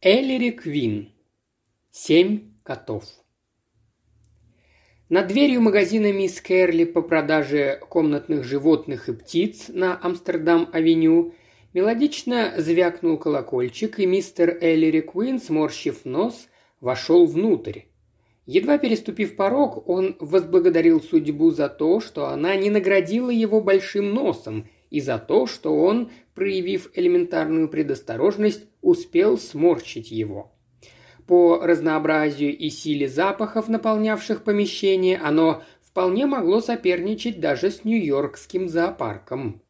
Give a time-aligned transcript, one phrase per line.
[0.00, 1.10] Эллири Квин.
[1.90, 3.02] Семь котов.
[5.08, 11.34] Над дверью магазина «Мисс Керли» по продаже комнатных животных и птиц на Амстердам-авеню
[11.74, 16.46] мелодично звякнул колокольчик, и мистер Эллири Квин, сморщив нос,
[16.80, 17.80] вошел внутрь.
[18.46, 24.68] Едва переступив порог, он возблагодарил судьбу за то, что она не наградила его большим носом,
[24.90, 30.52] и за то, что он проявив элементарную предосторожность, успел сморщить его.
[31.26, 39.62] По разнообразию и силе запахов, наполнявших помещение, оно вполне могло соперничать даже с Нью-Йоркским зоопарком.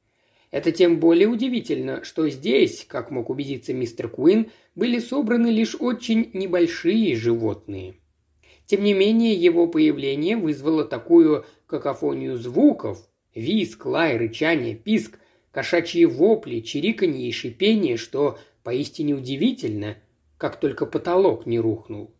[0.50, 6.30] Это тем более удивительно, что здесь, как мог убедиться мистер Куин, были собраны лишь очень
[6.32, 7.96] небольшие животные.
[8.66, 15.18] Тем не менее, его появление вызвало такую какофонию звуков– виск, лай, рычание, писк,
[15.50, 19.96] кошачьи вопли, чириканье и шипение, что поистине удивительно,
[20.36, 22.14] как только потолок не рухнул.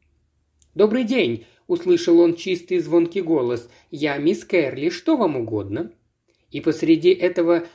[0.74, 3.68] «Добрый день!»– услышал он чистый звонкий голос.
[3.90, 5.92] «Я мисс Кэрли, что вам угодно?»
[6.50, 7.66] И посреди этого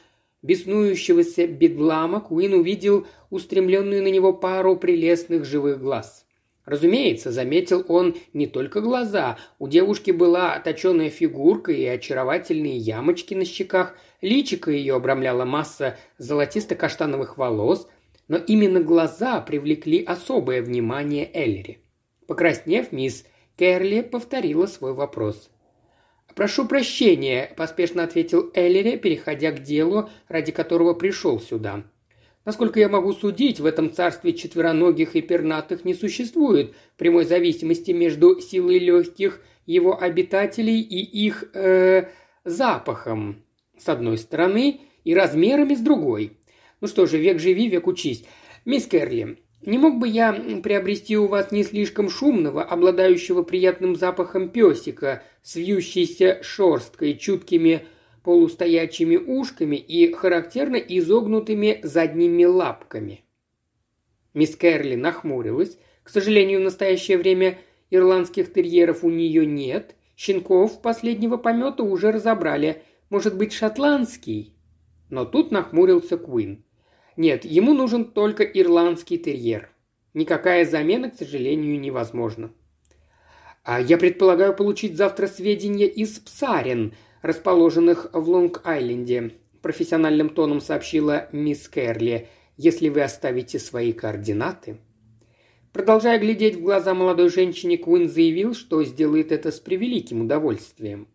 [0.42, 6.26] беснующегося бедлама Куин увидел устремленную на него пару прелестных живых глаз.
[6.66, 9.38] Разумеется, заметил он не только глаза.
[9.60, 17.38] У девушки была точеная фигурка и очаровательные ямочки на щеках, личико ее обрамляла масса золотисто-каштановых
[17.38, 17.90] волос,
[18.30, 21.80] но именно глаза привлекли особое внимание Эллери.
[22.28, 23.26] Покраснев, мисс
[23.58, 25.50] Керли повторила свой вопрос.
[26.34, 31.84] «Прошу прощения»,– поспешно ответил Эллери, переходя к делу, ради которого пришел сюда.
[32.46, 38.42] Насколько я могу судить, в этом царстве четвероногих и пернатых не существует прямой зависимости между
[38.42, 42.10] силой легких его обитателей и их э,
[42.44, 43.44] запахом,
[43.78, 46.38] с одной стороны, и размерами с другой.
[46.82, 48.26] Ну что же, век живи, век учись.
[48.66, 54.50] Мисс Керли, не мог бы я приобрести у вас не слишком шумного, обладающего приятным запахом
[54.50, 57.86] песика, с вьющейся шерсткой, чуткими
[58.24, 63.24] полустоячими ушками и характерно изогнутыми задними лапками.
[64.34, 65.78] Мисс Кэрли нахмурилась.
[66.04, 69.96] К сожалению, в настоящее время ирландских терьеров у нее нет.
[70.16, 72.82] Щенков последнего помета уже разобрали.
[73.10, 74.56] Может быть, шотландский?
[75.10, 76.64] Но тут нахмурился Куин.
[77.16, 79.70] Нет, ему нужен только ирландский терьер.
[80.14, 82.52] Никакая замена, к сожалению, невозможна.
[83.64, 89.32] А я предполагаю получить завтра сведения из Псарин, расположенных в Лонг-Айленде»,–
[89.64, 94.78] профессиональным тоном сообщила мисс Кэрли,– «если вы оставите свои координаты».
[95.72, 101.08] Продолжая глядеть в глаза молодой женщине, Куин заявил, что сделает это с превеликим удовольствием.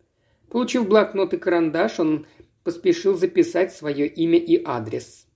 [0.50, 2.26] Получив блокнот и карандаш, он
[2.64, 5.28] поспешил записать свое имя и адрес.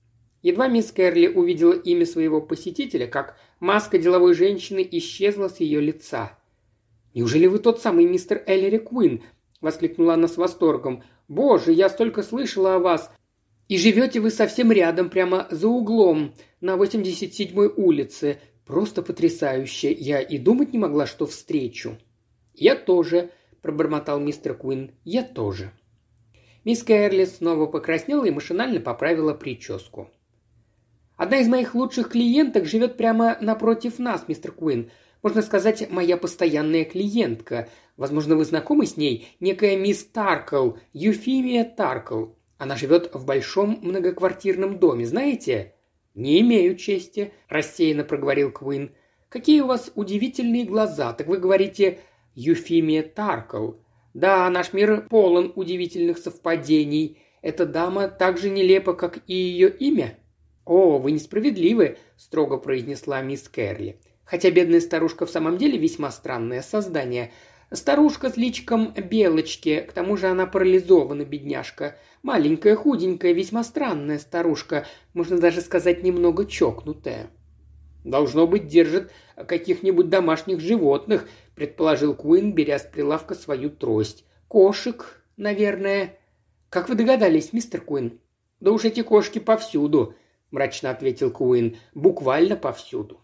[0.43, 6.37] Едва мисс Кэрли увидела имя своего посетителя, как маска деловой женщины исчезла с ее лица.
[7.15, 9.23] «Неужели вы тот самый мистер Эллери Куин,
[9.63, 11.03] воскликнула она с восторгом.
[11.29, 13.11] «Боже, я столько слышала о вас!
[13.69, 18.41] И живете вы совсем рядом, прямо за углом, на 87-й улице.
[18.67, 19.93] Просто потрясающе!
[19.93, 21.97] Я и думать не могла, что встречу».
[22.53, 23.31] «Я тоже»,–
[23.63, 24.91] пробормотал мистер Куин.
[25.05, 25.73] «Я тоже».
[26.65, 30.11] Мисс Кэрли снова покраснела и машинально поправила прическу.
[31.17, 34.91] «Одна из моих лучших клиенток живет прямо напротив нас, мистер Куин.
[35.23, 37.69] Можно сказать, моя постоянная клиентка.
[37.97, 39.29] Возможно, вы знакомы с ней?
[39.41, 42.27] Некая мисс Таркл, Юфимия Таркл.
[42.59, 45.75] Она живет в большом многоквартирном доме, знаете?»
[46.15, 48.93] «Не имею чести»,– рассеянно проговорил Куин.
[49.29, 51.13] «Какие у вас удивительные глаза.
[51.13, 52.01] Так вы говорите
[52.35, 53.73] Юфимия Таркл.
[54.15, 57.19] Да, наш мир полон удивительных совпадений.
[57.41, 60.19] Эта дама так же нелепа, как и ее имя?»
[60.65, 63.99] «О, вы несправедливы»,– строго произнесла мисс Кэрли.
[64.25, 67.33] Хотя бедная старушка в самом деле весьма странное создание.
[67.75, 71.97] Старушка с личиком белочки, к тому же она парализована, бедняжка.
[72.23, 77.31] Маленькая, худенькая, весьма странная старушка, можно даже сказать, немного чокнутая.
[78.05, 84.25] «Должно быть, держит каких-нибудь домашних животных»,– предположил Куин, беря с прилавка свою трость.
[84.49, 86.19] «Кошек, наверное».
[86.69, 88.21] «Как вы догадались, мистер Куин?»
[88.61, 90.15] «Да уж эти кошки повсюду»,–
[90.51, 91.77] мрачно ответил Куин.
[91.95, 93.21] «Буквально повсюду».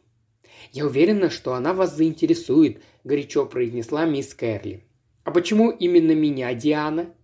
[0.72, 4.84] «Я уверена, что она вас заинтересует»,– горячо произнесла мисс Кэрли.
[5.24, 7.14] «А почему именно меня, Диана?»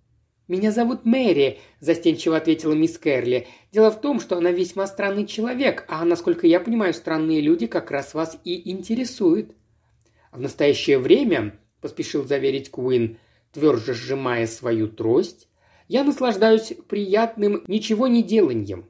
[0.46, 3.46] «Меня зовут Мэри»,– застенчиво ответила мисс Кэрли.
[3.72, 7.90] «Дело в том, что она весьма странный человек, а, насколько я понимаю, странные люди как
[7.90, 9.52] раз вас и интересуют».
[10.32, 13.16] «В настоящее время»,– поспешил заверить Куин,
[13.52, 15.48] тверже сжимая свою трость,–
[15.88, 18.86] «я наслаждаюсь приятным ничего не деланьем.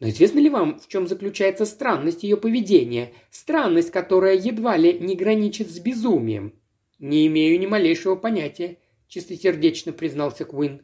[0.00, 3.12] Но известно ли вам, в чем заключается странность ее поведения?
[3.30, 6.54] Странность, которая едва ли не граничит с безумием.
[6.98, 8.78] Не имею ни малейшего понятия,
[9.08, 10.82] чистосердечно признался Куин.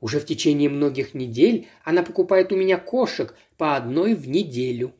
[0.00, 4.94] Уже в течение многих недель она покупает у меня кошек по одной в неделю.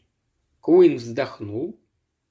[0.61, 1.81] Куин вздохнул.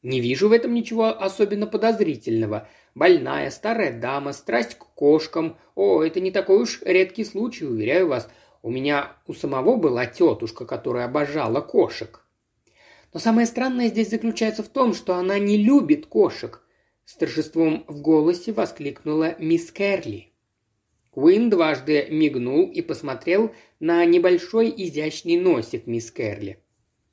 [0.02, 2.70] Не вижу в этом ничего особенно подозрительного.
[2.96, 5.58] Больная, старая дама, страсть к кошкам.
[5.76, 8.30] О, это не такой уж редкий случай, уверяю вас.
[8.62, 12.26] У меня у самого была тетушка, которая обожала кошек.
[13.14, 16.62] Но самое странное здесь заключается в том, что она не любит кошек.
[17.06, 20.34] С торжеством в голосе воскликнула мисс Керли.
[21.10, 26.64] Куин дважды мигнул и посмотрел на небольшой изящный носик мисс Керли.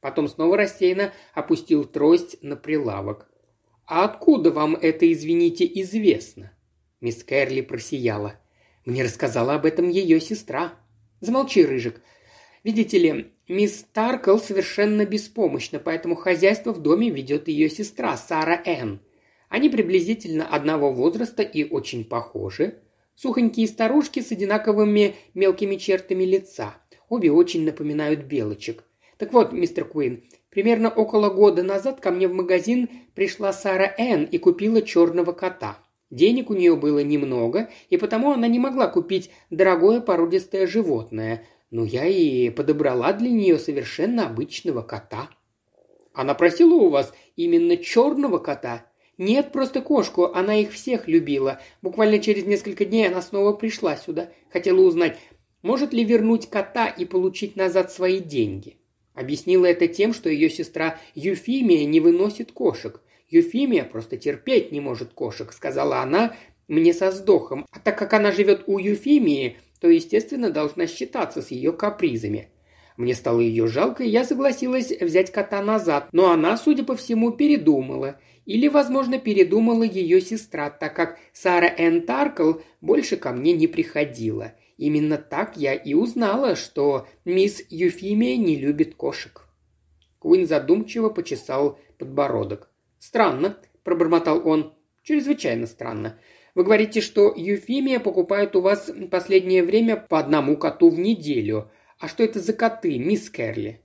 [0.00, 3.30] Потом снова рассеянно опустил трость на прилавок.
[3.86, 6.52] «А откуда вам это, извините, известно?»
[7.00, 8.34] Мисс Керли просияла.
[8.84, 10.74] «Мне рассказала об этом ее сестра»,
[11.20, 12.00] Замолчи, Рыжик.
[12.62, 19.00] Видите ли, мисс Таркл совершенно беспомощна, поэтому хозяйство в доме ведет ее сестра Сара Энн.
[19.48, 22.80] Они приблизительно одного возраста и очень похожи.
[23.14, 26.74] Сухонькие старушки с одинаковыми мелкими чертами лица.
[27.08, 28.84] Обе очень напоминают белочек.
[29.16, 34.24] Так вот, мистер Куин, примерно около года назад ко мне в магазин пришла Сара Энн
[34.24, 35.78] и купила черного кота.
[36.10, 41.84] Денег у нее было немного, и потому она не могла купить дорогое породистое животное, но
[41.84, 45.30] я и подобрала для нее совершенно обычного кота.
[46.12, 48.86] Она просила у вас именно черного кота?
[49.18, 51.60] Нет, просто кошку, она их всех любила.
[51.82, 54.30] Буквально через несколько дней она снова пришла сюда.
[54.50, 55.18] Хотела узнать,
[55.62, 58.76] может ли вернуть кота и получить назад свои деньги.
[59.14, 63.00] Объяснила это тем, что ее сестра Юфимия не выносит кошек.
[63.28, 66.34] Юфимия просто терпеть не может кошек»,— сказала она
[66.68, 67.66] мне со вздохом.
[67.70, 72.50] А так как она живет у Юфимии, то, естественно, должна считаться с ее капризами.
[72.96, 77.30] Мне стало ее жалко, и я согласилась взять кота назад, но она, судя по всему,
[77.30, 78.18] передумала.
[78.46, 84.52] Или, возможно, передумала ее сестра, так как Сара Энн Таркл больше ко мне не приходила.
[84.78, 89.46] Именно так я и узнала, что мисс Юфимия не любит кошек.
[90.18, 92.70] Куин задумчиво почесал подбородок.
[93.06, 94.74] «Странно»,– пробормотал он.
[95.04, 96.18] «Чрезвычайно странно.
[96.56, 101.70] Вы говорите, что Юфимия покупает у вас последнее время по одному коту в неделю.
[102.00, 103.80] А что это за коты, мисс Керли?»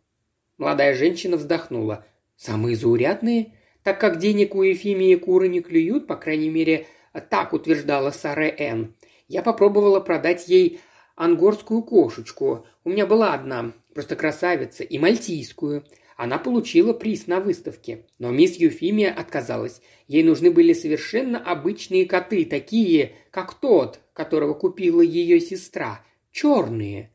[0.58, 2.04] Молодая женщина вздохнула.
[2.36, 3.54] «Самые заурядные?
[3.84, 6.88] Так как денег у Ефимии куры не клюют, по крайней мере,
[7.30, 8.96] так утверждала Сара Энн.
[9.28, 10.80] Я попробовала продать ей
[11.16, 12.66] ангорскую кошечку.
[12.84, 15.86] У меня была одна, просто красавица, и мальтийскую.
[16.22, 19.82] Она получила приз на выставке, но мисс Юфимия отказалась.
[20.08, 26.06] Ей нужны были совершенно обычные коты, такие, как тот, которого купила ее сестра.
[26.32, 27.10] Черные.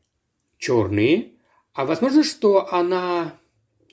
[0.57, 1.29] Черные?
[1.73, 3.39] А возможно, что она...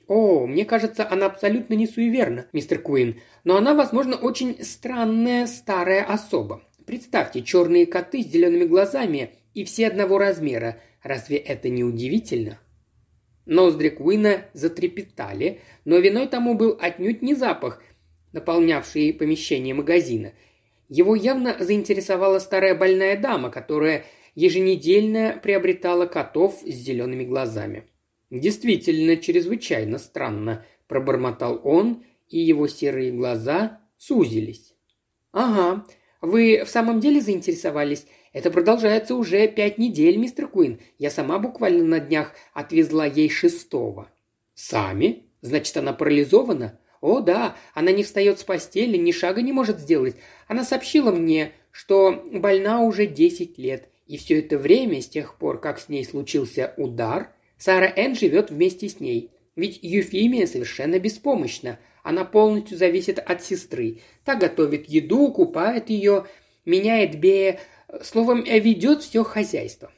[0.08, 6.02] О, мне кажется, она абсолютно не суеверна, мистер Куин, но она, возможно, очень странная старая
[6.02, 6.64] особа.
[6.86, 10.82] Представьте, черные коты с зелеными глазами и все одного размера.
[11.04, 12.58] Разве это не удивительно?
[13.46, 17.82] Ноздри Куина затрепетали, но виной тому был отнюдь не запах,
[18.32, 20.32] наполнявший помещение магазина.
[20.88, 24.04] Его явно заинтересовала старая больная дама, которая
[24.34, 27.84] еженедельно приобретала котов с зелеными глазами.
[28.30, 34.74] «Действительно, чрезвычайно странно»,– пробормотал он, и его серые глаза сузились.
[35.32, 35.86] «Ага,
[36.20, 38.06] вы в самом деле заинтересовались?
[38.34, 40.80] Это продолжается уже пять недель, мистер Куин.
[40.98, 44.10] Я сама буквально на днях отвезла ей шестого».
[44.54, 45.22] «Сами?
[45.40, 50.16] Значит, она парализована?» «О, да, она не встает с постели, ни шага не может сделать.
[50.48, 55.60] Она сообщила мне, что больна уже десять лет, и все это время, с тех пор,
[55.60, 59.30] как с ней случился удар, Сара Энн живет вместе с ней.
[59.56, 61.78] Ведь Юфимия совершенно беспомощна.
[62.02, 64.00] Она полностью зависит от сестры.
[64.24, 66.26] Та готовит еду, купает ее,
[66.64, 67.60] меняет Бея
[68.02, 69.92] Словом, ведет все хозяйство.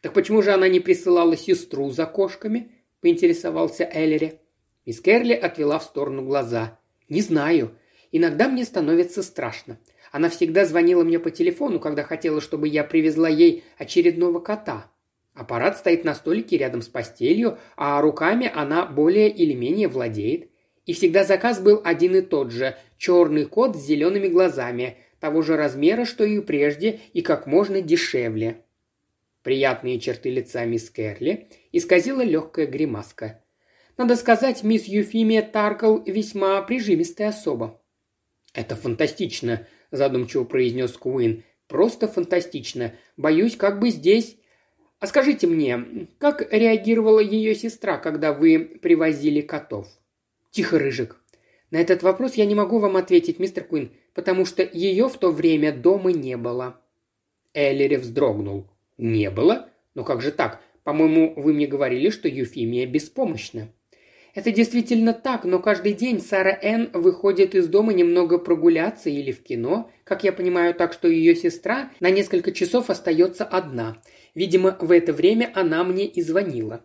[0.00, 2.72] Так почему же она не присылала сестру за кошками?
[3.06, 4.40] поинтересовался Эллери.
[4.84, 6.80] Мисс Керли отвела в сторону глаза.
[7.08, 7.78] «Не знаю.
[8.10, 9.78] Иногда мне становится страшно.
[10.10, 14.90] Она всегда звонила мне по телефону, когда хотела, чтобы я привезла ей очередного кота.
[15.34, 20.50] Аппарат стоит на столике рядом с постелью, а руками она более или менее владеет.
[20.84, 25.56] И всегда заказ был один и тот же– черный кот с зелеными глазами, того же
[25.56, 28.62] размера, что и прежде, и как можно дешевле.
[29.42, 33.42] Приятные черты лица мисс Керли исказила легкая гримаска.
[33.96, 37.80] Надо сказать, мисс Юфимия Таркл весьма прижимистая особа.
[38.52, 41.44] «Это фантастично»,– задумчиво произнес Куин.
[41.68, 42.94] «Просто фантастично.
[43.16, 44.36] Боюсь, как бы здесь
[44.98, 49.86] А скажите мне, как реагировала ее сестра, когда вы привозили котов?
[50.50, 51.20] Тихо, Рыжик.
[51.70, 55.30] На этот вопрос я не могу вам ответить, мистер Куин, потому что ее в то
[55.30, 56.80] время дома не было.
[57.54, 58.66] Эллери вздрогнул.
[58.98, 59.68] Не было?
[59.94, 60.60] Но как же так?
[60.84, 63.68] По-моему, вы мне говорили, что Юфимия беспомощна.
[64.34, 69.42] Это действительно так, но каждый день Сара Энн выходит из дома немного прогуляться или в
[69.42, 73.96] кино, как я понимаю, так что ее сестра на несколько часов остается одна.
[74.34, 76.82] Видимо, в это время она мне и звонила.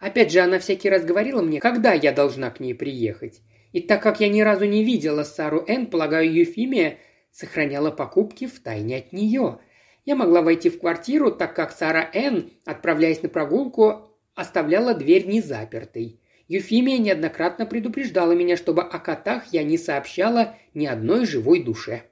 [0.00, 3.42] Опять же, она всякий раз говорила мне, когда я должна к ней приехать.
[3.72, 6.98] И так как я ни разу не видела Сару Энн, полагаю, Юфимия
[7.30, 9.58] сохраняла покупки в тайне от нее.
[10.04, 16.20] Я могла войти в квартиру, так как Сара Энн, отправляясь на прогулку, оставляла дверь незапертой.
[16.48, 22.04] Юфимия неоднократно предупреждала меня, чтобы о котах я не сообщала ни одной живой душе.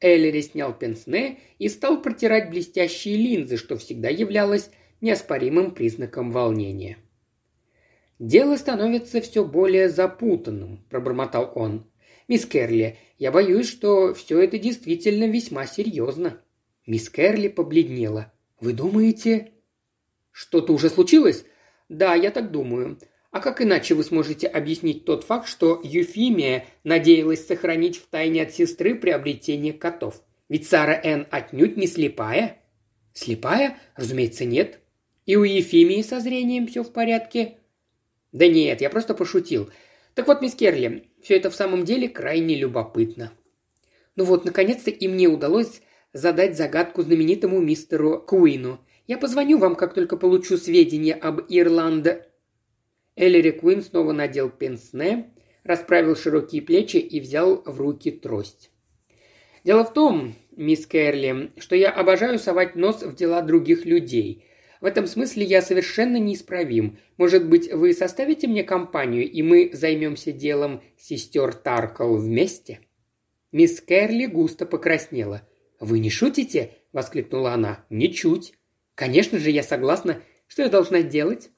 [0.00, 4.70] Эллери снял пенсне и стал протирать блестящие линзы, что всегда являлось
[5.00, 6.98] неоспоримым признаком волнения.
[8.18, 11.86] «Дело становится все более запутанным»,– пробормотал он.
[12.26, 16.40] «Мисс Керли, я боюсь, что все это действительно весьма серьезно».
[16.86, 18.32] Мисс Керли побледнела.
[18.60, 19.52] «Вы думаете...»
[20.32, 21.44] «Что-то уже случилось?»
[21.88, 22.98] «Да, я так думаю.
[23.30, 28.52] А как иначе вы сможете объяснить тот факт, что Юфимия надеялась сохранить в тайне от
[28.52, 30.22] сестры приобретение котов?
[30.48, 32.58] Ведь Сара Энн отнюдь не слепая.
[33.12, 33.78] Слепая?
[33.96, 34.80] Разумеется, нет.
[35.26, 37.57] И у Ефимии со зрением все в порядке?
[38.32, 39.70] Да нет, я просто пошутил.
[40.14, 43.32] Так вот, мисс Керли, все это в самом деле крайне любопытно.
[44.16, 45.80] Ну вот, наконец-то и мне удалось
[46.12, 48.80] задать загадку знаменитому мистеру Куину.
[49.06, 52.28] Я позвоню вам, как только получу сведения об Ирланд
[53.18, 55.30] Эллири Куин снова надел пенсне,
[55.64, 58.70] расправил широкие плечи и взял в руки трость.
[59.64, 64.44] «Дело в том, мисс Кэрли, что я обожаю совать нос в дела других людей.
[64.80, 66.98] В этом смысле я совершенно неисправим.
[67.16, 72.80] Может быть, вы составите мне компанию, и мы займемся делом сестер Таркл вместе?»
[73.50, 75.42] Мисс Кэрли густо покраснела.
[75.80, 77.84] «Вы не шутите?»– воскликнула она.
[77.90, 78.54] «Ничуть.
[78.94, 80.22] Конечно же, я согласна.
[80.46, 81.50] Что я должна делать?»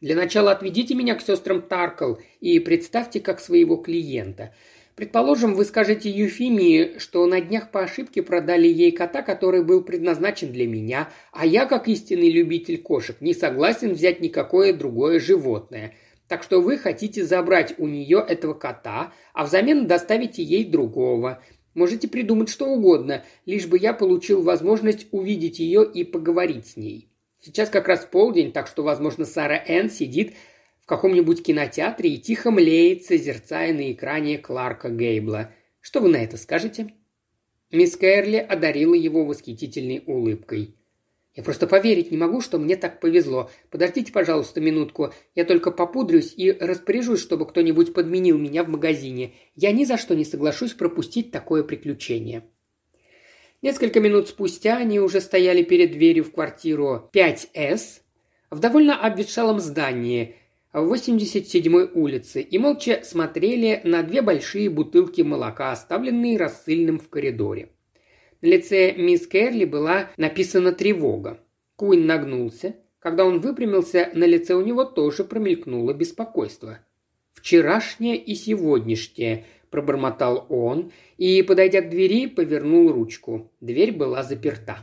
[0.00, 4.54] Для начала отведите меня к сестрам Таркл и представьте как своего клиента.
[4.98, 10.50] Предположим, вы скажете Юфимии, что на днях по ошибке продали ей кота, который был предназначен
[10.50, 15.94] для меня, а я, как истинный любитель кошек, не согласен взять никакое другое животное.
[16.26, 21.40] Так что вы хотите забрать у нее этого кота, а взамен доставите ей другого.
[21.74, 27.08] Можете придумать что угодно, лишь бы я получил возможность увидеть ее и поговорить с ней.
[27.40, 30.34] Сейчас как раз полдень, так что, возможно, Сара Энн сидит
[30.88, 35.52] каком-нибудь кинотеатре и тихо млеет, созерцая на экране Кларка Гейбла.
[35.80, 36.94] Что вы на это скажете?»
[37.70, 40.74] Мисс Кэрли одарила его восхитительной улыбкой.
[41.34, 43.50] «Я просто поверить не могу, что мне так повезло.
[43.70, 45.12] Подождите, пожалуйста, минутку.
[45.34, 49.34] Я только попудрюсь и распоряжусь, чтобы кто-нибудь подменил меня в магазине.
[49.54, 52.44] Я ни за что не соглашусь пропустить такое приключение».
[53.60, 58.00] Несколько минут спустя они уже стояли перед дверью в квартиру 5С
[58.50, 60.36] в довольно обветшалом здании
[60.72, 67.70] в 87-й улице и молча смотрели на две большие бутылки молока, оставленные рассыльным в коридоре.
[68.42, 71.40] На лице мисс Керли была написана тревога.
[71.76, 72.76] Куин нагнулся.
[72.98, 76.80] Когда он выпрямился, на лице у него тоже промелькнуло беспокойство.
[77.32, 83.52] «Вчерашнее и сегодняшнее»,– пробормотал он и, подойдя к двери, повернул ручку.
[83.60, 84.78] Дверь была заперта.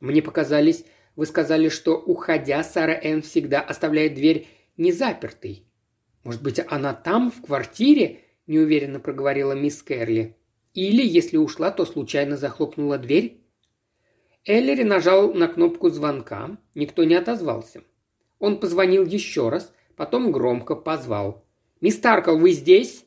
[0.00, 0.84] «Мне показались,
[1.16, 5.66] вы сказали, что, уходя, Сара Энн всегда оставляет дверь незапертой.
[6.24, 10.36] Может быть, она там, в квартире?»– неуверенно проговорила мисс Кэрли.
[10.72, 13.40] «Или, если ушла, то случайно захлопнула дверь?»
[14.46, 16.58] Эллери нажал на кнопку звонка.
[16.74, 17.82] Никто не отозвался.
[18.38, 21.46] Он позвонил еще раз, потом громко позвал.
[21.80, 23.06] «Мисс Таркл, вы здесь?»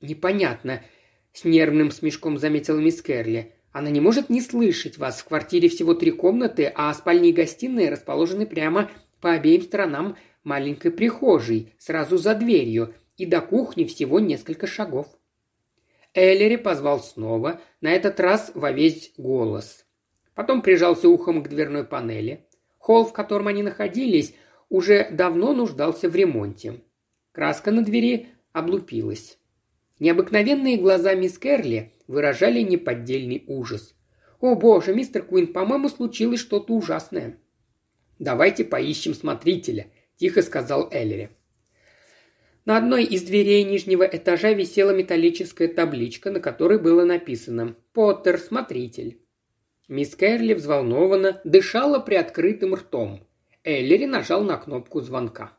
[0.00, 0.82] «Непонятно»,–
[1.32, 3.54] с нервным смешком заметила мисс Керли.
[3.72, 5.20] «Она не может не слышать вас.
[5.20, 10.90] В квартире всего три комнаты, а спальни и гостиные расположены прямо по обеим сторонам маленькой
[10.90, 15.06] прихожей, сразу за дверью, и до кухни всего несколько шагов».
[16.14, 19.86] Эллери позвал снова, на этот раз во весь голос.
[20.34, 22.46] Потом прижался ухом к дверной панели.
[22.78, 24.34] Холл, в котором они находились,
[24.68, 26.80] уже давно нуждался в ремонте.
[27.32, 29.38] Краска на двери облупилась.
[30.00, 33.94] Необыкновенные глаза мисс Керли выражали неподдельный ужас.
[34.40, 37.38] «О боже, мистер Куин, по-моему, случилось что-то ужасное».
[38.18, 39.86] «Давайте поищем смотрителя»,–
[40.22, 41.30] тихо сказал Эллери.
[42.64, 49.18] На одной из дверей нижнего этажа висела металлическая табличка, на которой было написано «Поттер, смотритель».
[49.88, 53.26] Мисс Кэрли взволнованно дышала приоткрытым ртом.
[53.64, 55.58] Эллери нажал на кнопку звонка.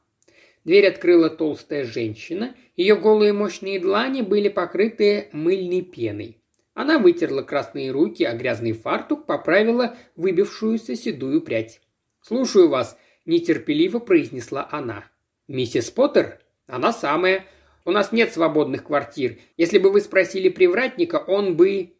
[0.63, 6.37] Дверь открыла толстая женщина, ее голые мощные длани были покрыты мыльной пеной.
[6.73, 11.81] Она вытерла красные руки, а грязный фартук поправила выбившуюся седую прядь.
[12.21, 15.05] «Слушаю вас»,– нетерпеливо произнесла она.
[15.47, 16.39] «Миссис Поттер?
[16.67, 17.45] Она самая.
[17.85, 19.39] У нас нет свободных квартир.
[19.57, 21.93] Если бы вы спросили привратника, он бы...»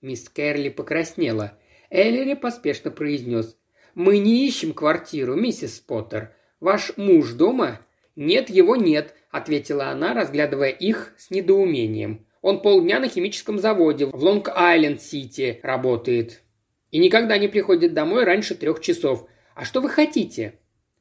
[0.00, 1.58] Мисс Кэрли покраснела.
[1.90, 3.56] Эллери поспешно произнес.
[3.94, 6.34] «Мы не ищем квартиру, миссис Поттер.
[6.60, 7.80] Ваш муж дома?»
[8.14, 12.26] «Нет, его нет»,– ответила она, разглядывая их с недоумением.
[12.40, 16.42] «Он полдня на химическом заводе в Лонг-Айленд-Сити работает.
[16.90, 19.28] И никогда не приходит домой раньше трех часов.
[19.54, 20.58] А что вы хотите?»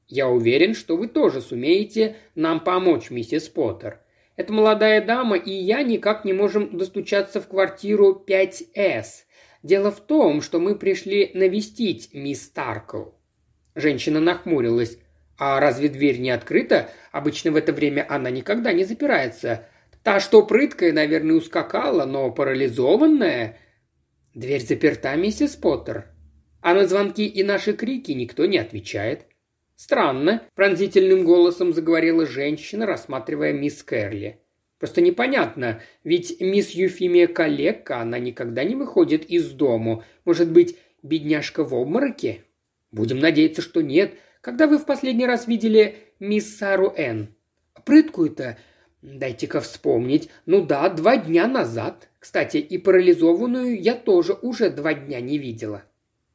[0.07, 4.01] «Я уверен, что вы тоже сумеете нам помочь, миссис Поттер.
[4.35, 9.23] Эта молодая дама и я никак не можем достучаться в квартиру 5С.
[9.63, 13.11] Дело в том, что мы пришли навестить мисс Таркл».
[13.73, 14.99] Женщина нахмурилась.
[15.37, 16.89] «А разве дверь не открыта?
[17.11, 19.67] Обычно в это время она никогда не запирается.
[20.03, 23.57] Та, что прыткая, наверное, ускакала, но парализованная...»
[24.35, 26.05] «Дверь заперта, миссис Поттер.
[26.61, 29.25] А на звонки и наши крики никто не отвечает».
[29.75, 34.39] «Странно»,– пронзительным голосом заговорила женщина, рассматривая мисс Кэрли.
[34.79, 40.03] «Просто непонятно, ведь мисс Юфимия коллега, она никогда не выходит из дому.
[40.23, 42.43] Может быть, бедняжка в обмороке?»
[42.91, 44.13] «Будем надеяться, что нет.
[44.41, 47.35] Когда вы в последний раз видели мисс Сару Н?
[47.83, 48.57] Прыткую-то?
[49.01, 50.29] Дайте-ка вспомнить.
[50.45, 52.09] Ну да, два дня назад.
[52.19, 55.83] Кстати, и парализованную я тоже уже два дня не видела.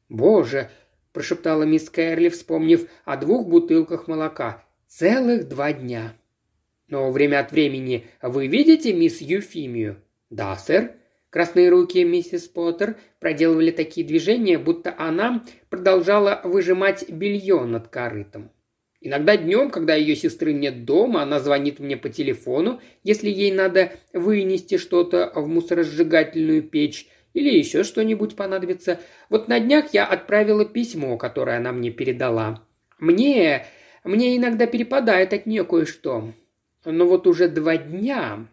[0.09, 0.69] Боже,
[1.13, 4.65] прошептала мисс Кэрли, вспомнив о двух бутылках молока.
[4.87, 6.13] Целых два дня.
[6.87, 10.01] Но время от времени вы видите мисс Юфимию?
[10.29, 10.91] Да, сэр.
[11.29, 18.51] Красные руки миссис Поттер проделывали такие движения, будто она продолжала выжимать белье над корытом.
[18.99, 23.93] Иногда днем, когда ее сестры нет дома, она звонит мне по телефону, если ей надо
[24.13, 28.99] вынести что-то в мусоросжигательную печь или еще что-нибудь понадобится.
[29.29, 32.63] Вот на днях я отправила письмо, которое она мне передала.
[32.99, 33.65] Мне...
[34.03, 36.33] мне иногда перепадает от нее кое-что.
[36.85, 38.47] Но вот уже два дня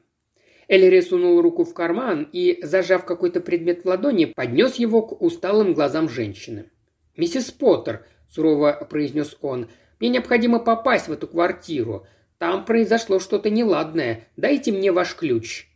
[0.68, 5.72] Эллири сунул руку в карман и, зажав какой-то предмет в ладони, поднес его к усталым
[5.72, 6.70] глазам женщины.
[7.16, 9.68] «Миссис Поттер»,– сурово произнес он,–
[10.00, 12.06] «мне необходимо попасть в эту квартиру.
[12.36, 14.28] Там произошло что-то неладное.
[14.36, 15.66] Дайте мне ваш ключ».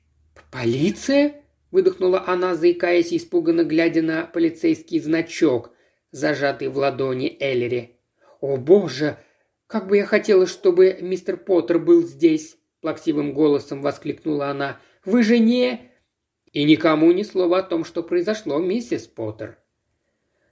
[0.50, 1.41] «Полиция?»–
[1.72, 5.72] выдохнула она, заикаясь, испуганно глядя на полицейский значок,
[6.12, 7.96] зажатый в ладони Эллири.
[8.40, 9.16] «О, боже!
[9.66, 14.78] Как бы я хотела, чтобы мистер Поттер был здесь!» плаксивым голосом воскликнула она.
[15.04, 15.90] «Вы же не...»
[16.52, 19.58] «И никому ни слова о том, что произошло, миссис Поттер».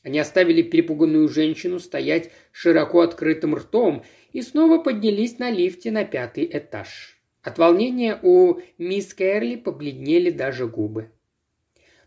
[0.03, 4.03] Они оставили перепуганную женщину стоять широко открытым ртом
[4.33, 7.20] и снова поднялись на лифте на пятый этаж.
[7.43, 11.11] От волнения у мисс Кэрли побледнели даже губы.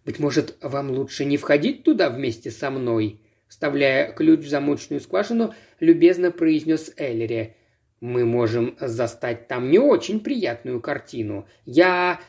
[0.06, 5.54] «Быть может, вам лучше не входить туда вместе со мной?» Вставляя ключ в замочную скважину,
[5.80, 7.56] любезно произнес Эллери
[8.04, 11.48] мы можем застать там не очень приятную картину.
[11.63, 12.19] Я...»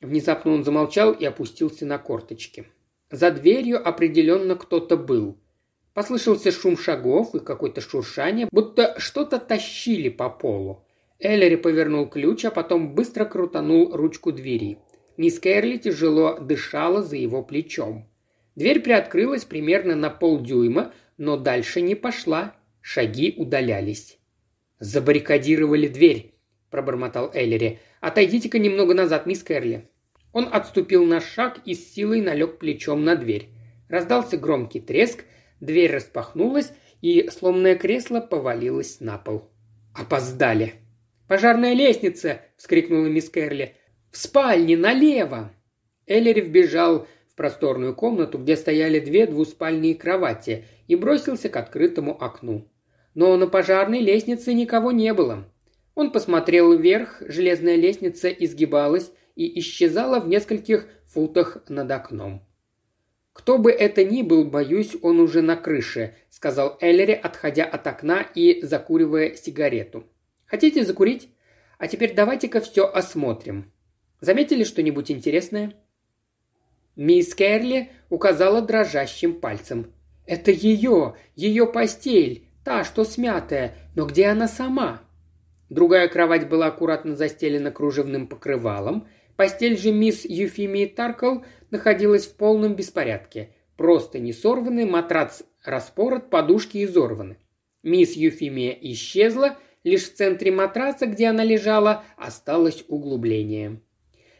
[0.00, 2.66] Внезапно он замолчал и опустился на корточки.
[3.10, 5.38] За дверью определенно кто-то был.
[5.94, 10.83] Послышался шум шагов и какое-то шуршание, будто что-то тащили по полу.
[11.20, 14.78] Эллери повернул ключ, а потом быстро крутанул ручку двери.
[15.16, 18.08] Мисс Кэрли тяжело дышала за его плечом.
[18.56, 22.54] Дверь приоткрылась примерно на полдюйма, но дальше не пошла.
[22.80, 24.18] Шаги удалялись.
[24.80, 26.34] «Забаррикадировали дверь»,–
[26.70, 27.78] пробормотал Эллери.
[28.00, 29.88] «Отойдите-ка немного назад, мисс Кэрли».
[30.32, 33.48] Он отступил на шаг и с силой налег плечом на дверь.
[33.88, 35.24] Раздался громкий треск,
[35.60, 39.48] дверь распахнулась, и сломанное кресло повалилось на пол.
[39.94, 40.83] «Опоздали!»
[41.28, 43.74] «Пожарная лестница!»– вскрикнула мисс Кэрли.
[44.10, 45.52] «В спальне, налево!»
[46.06, 52.68] Эллери вбежал в просторную комнату, где стояли две двуспальные кровати, и бросился к открытому окну
[53.14, 55.44] но на пожарной лестнице никого не было.
[55.94, 62.44] Он посмотрел вверх, железная лестница изгибалась и исчезала в нескольких футах над окном.
[63.32, 68.22] «Кто бы это ни был, боюсь, он уже на крыше»,– сказал Эллери, отходя от окна
[68.34, 70.04] и закуривая сигарету.
[70.54, 71.30] «Хотите закурить?
[71.78, 73.72] А теперь давайте-ка все осмотрим.
[74.20, 75.74] Заметили что-нибудь интересное?»
[76.94, 79.92] Мисс Керли указала дрожащим пальцем.
[80.26, 81.16] «Это ее!
[81.34, 82.46] Ее постель!
[82.62, 85.02] Та, что смятая, но где она сама?
[85.70, 89.08] Другая кровать была аккуратно застелена кружевным покрывалом.
[89.34, 91.38] Постель же мисс Юфимии Таркл
[91.72, 93.50] находилась в полном беспорядке.
[93.76, 97.38] просто не сорваны, матрац распорот, подушки изорваны.
[97.82, 103.80] Мисс Юфимия исчезла, лишь в центре матраца, где она лежала, осталось углубление.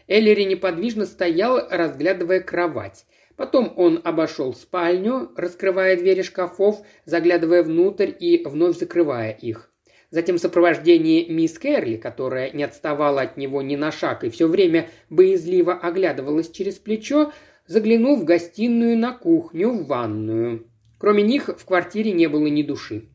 [0.08, 3.06] Эллери неподвижно стоял, разглядывая кровать.
[3.36, 9.70] Потом он обошел спальню, раскрывая двери шкафов, заглядывая внутрь и вновь закрывая их.
[10.10, 14.46] Затем в сопровождении мисс Кэрли, которая не отставала от него ни на шаг и все
[14.46, 17.32] время боязливо оглядывалась через плечо,
[17.66, 20.68] заглянул в гостиную, на кухню, в ванную.
[20.98, 23.08] Кроме них в квартире не было ни души.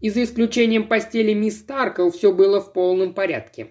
[0.00, 3.68] И за исключением постели мисс Таркл все было в полном порядке.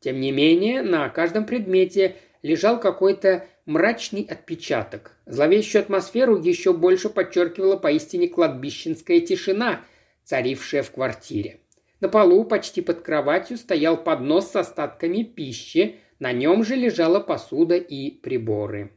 [0.00, 5.16] Тем не менее, на каждом предмете лежал какой-то мрачный отпечаток.
[5.26, 9.84] Зловещую атмосферу еще больше подчеркивала поистине кладбищенская тишина,
[10.24, 11.60] царившая в квартире.
[12.00, 17.76] На полу, почти под кроватью, стоял поднос с остатками пищи, на нем же лежала посуда
[17.76, 18.90] и приборы.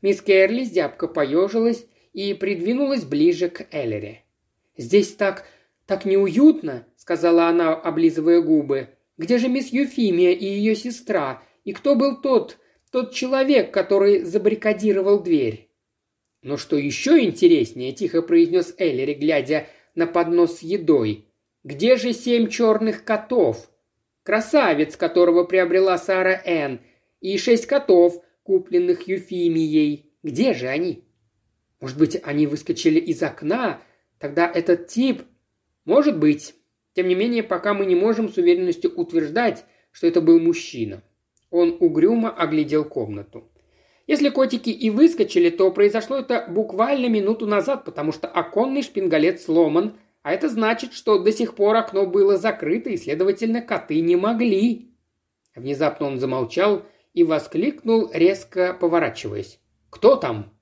[0.00, 4.24] Мисс Керли зябко поежилась и придвинулась ближе к Эллере.
[4.76, 5.44] «Здесь так...
[5.90, 8.90] так неуютно»,— сказала она, облизывая губы.
[9.18, 11.42] «Где же мисс Юфимия и ее сестра?
[11.64, 12.58] И кто был тот,
[12.92, 15.68] тот человек, который забаррикадировал дверь?»
[16.42, 21.26] «Но что еще интереснее»,— тихо произнес Эллери, глядя на поднос с едой.
[21.64, 23.68] «Где же семь черных котов?
[24.22, 26.78] Красавец, которого приобрела Сара Энн,
[27.20, 30.12] и шесть котов, купленных Юфимией.
[30.22, 31.02] Где же они?»
[31.80, 33.82] «Может быть, они выскочили из окна?
[34.20, 35.24] Тогда этот тип...»
[35.84, 36.54] «Может быть.
[36.94, 41.02] Тем не менее, пока мы не можем с уверенностью утверждать, что это был мужчина.
[41.50, 43.50] Он угрюмо оглядел комнату.
[44.06, 49.98] Если котики и выскочили, то произошло это буквально минуту назад, потому что оконный шпингалет сломан,
[50.22, 54.96] а это значит, что до сих пор окно было закрыто, и, следовательно, коты не могли.
[55.54, 56.82] Внезапно он замолчал
[57.14, 59.60] и воскликнул, резко поворачиваясь.
[59.90, 60.58] «Кто там?»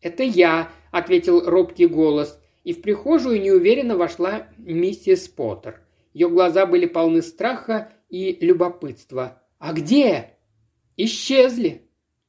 [0.00, 5.80] «Это я»,— ответил робкий голос, и в прихожую неуверенно вошла миссис Поттер.
[6.12, 9.42] Ее глаза были полны страха и любопытства.
[9.58, 10.30] «А где?»
[10.96, 11.82] «Исчезли!»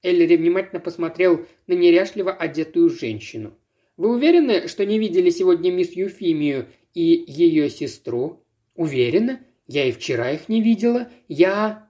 [0.03, 3.57] Эллири внимательно посмотрел на неряшливо одетую женщину.
[3.97, 8.43] «Вы уверены, что не видели сегодня мисс Юфимию и ее сестру?»
[8.75, 9.41] «Уверена.
[9.67, 11.09] Я и вчера их не видела.
[11.27, 11.89] Я...»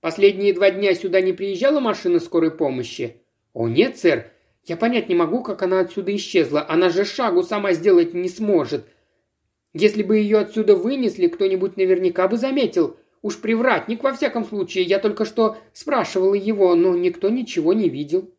[0.00, 3.22] «Последние два дня сюда не приезжала машина скорой помощи?»
[3.52, 4.31] «О, нет, сэр.
[4.64, 6.64] Я понять не могу, как она отсюда исчезла.
[6.68, 8.86] Она же шагу сама сделать не сможет.
[9.72, 12.96] Если бы ее отсюда вынесли, кто-нибудь наверняка бы заметил.
[13.22, 18.30] Уж привратник, во всяком случае, я только что спрашивала его, но никто ничего не видел.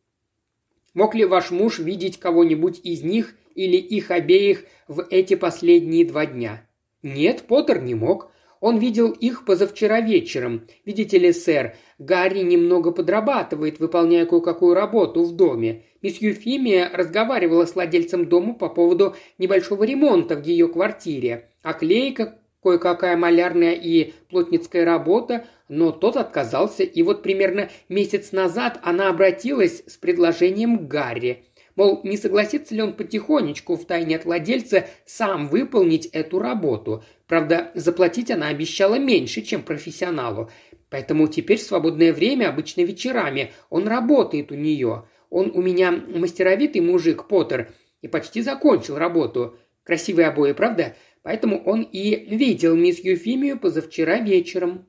[0.93, 6.25] Мог ли ваш муж видеть кого-нибудь из них или их обеих в эти последние два
[6.25, 6.67] дня?
[7.01, 8.31] Нет, Поттер не мог.
[8.63, 10.65] Он видел их позавчера вечером.
[10.85, 15.83] Видите ли, сэр, Гарри немного подрабатывает, выполняя кое-какую работу в доме.
[16.01, 21.49] Мисс Юфимия разговаривала с владельцем дома по поводу небольшого ремонта в ее квартире.
[21.61, 28.79] А клейка кое-какая малярная и плотницкая работа, но тот отказался, и вот примерно месяц назад
[28.81, 31.43] она обратилась с предложением к Гарри.
[31.75, 37.03] Мол, не согласится ли он потихонечку, в тайне от владельца, сам выполнить эту работу.
[37.33, 40.51] Правда, заплатить она обещала меньше, чем профессионалу.
[40.91, 45.07] Поэтому теперь в свободное время, обычно вечерами, он работает у нее.
[45.31, 49.57] Он у меня мастеровитый мужик, Поттер, и почти закончил работу.
[49.83, 50.95] Красивые обои, правда?
[51.23, 54.87] Поэтому он и видел мисс Юфимию позавчера вечером.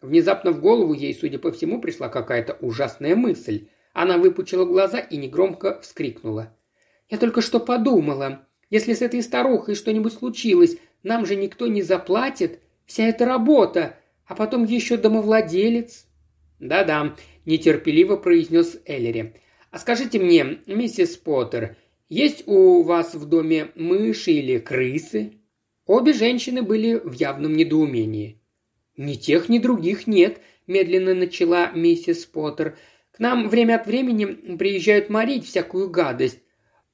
[0.00, 3.68] Внезапно в голову ей, судя по всему, пришла какая-то ужасная мысль.
[3.92, 6.56] Она выпучила глаза и негромко вскрикнула.
[7.10, 8.48] «Я только что подумала.
[8.70, 12.60] Если с этой старухой что-нибудь случилось, нам же никто не заплатит.
[12.86, 13.96] Вся эта работа.
[14.26, 16.06] А потом еще домовладелец».
[16.58, 19.34] «Да-да»,– нетерпеливо произнес Эллери.
[19.70, 21.76] «А скажите мне, миссис Поттер,
[22.08, 25.32] есть у вас в доме мыши или крысы?»
[25.86, 28.40] Обе женщины были в явном недоумении.
[28.96, 32.78] «Ни тех, ни других нет»,– медленно начала миссис Поттер.
[33.10, 36.38] «К нам время от времени приезжают морить всякую гадость».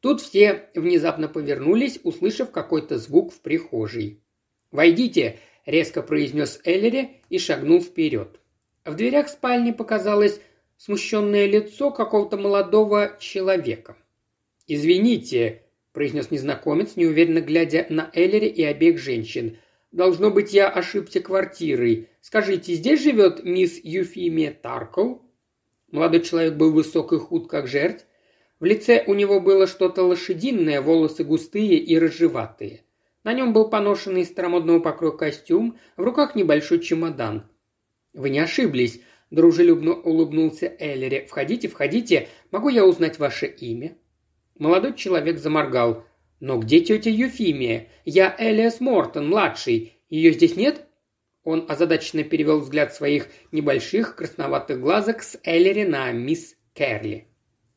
[0.01, 4.23] Тут все внезапно повернулись, услышав какой-то звук в прихожей.
[4.71, 8.41] «Войдите»,– резко произнес Эллери и шагнул вперед.
[8.85, 10.41] В дверях спальни показалось
[10.77, 13.97] смущенное лицо какого-то молодого человека.
[14.67, 15.63] «Извините»,
[15.99, 19.59] произнес незнакомец, неуверенно глядя на Эллери и обеих женщин.
[19.91, 22.09] «Должно быть, я ошибся квартирой.
[22.21, 25.17] Скажите, здесь живет мисс Юфимия Таркл?»
[25.91, 28.07] Молодой человек был высок и худ, как жерть.
[28.61, 32.83] В лице у него было что-то лошадиное, волосы густые и рыжеватые.
[33.23, 37.49] На нем был поношенный старомодного покроя костюм, в руках небольшой чемодан.
[38.15, 41.27] «Вы не ошиблись»,– дружелюбно улыбнулся Эллери.
[41.29, 42.29] «Входите, входите.
[42.51, 43.97] Могу я узнать ваше имя?»
[44.59, 46.05] Молодой человек заморгал.
[46.41, 47.89] «Но где тетя Юфимия?
[48.05, 50.01] Я Элиас Мортон, младший.
[50.09, 50.87] Ее здесь нет?»
[51.45, 57.28] Он озадаченно перевел взгляд своих небольших красноватых глазок с Эллери на мисс Керли.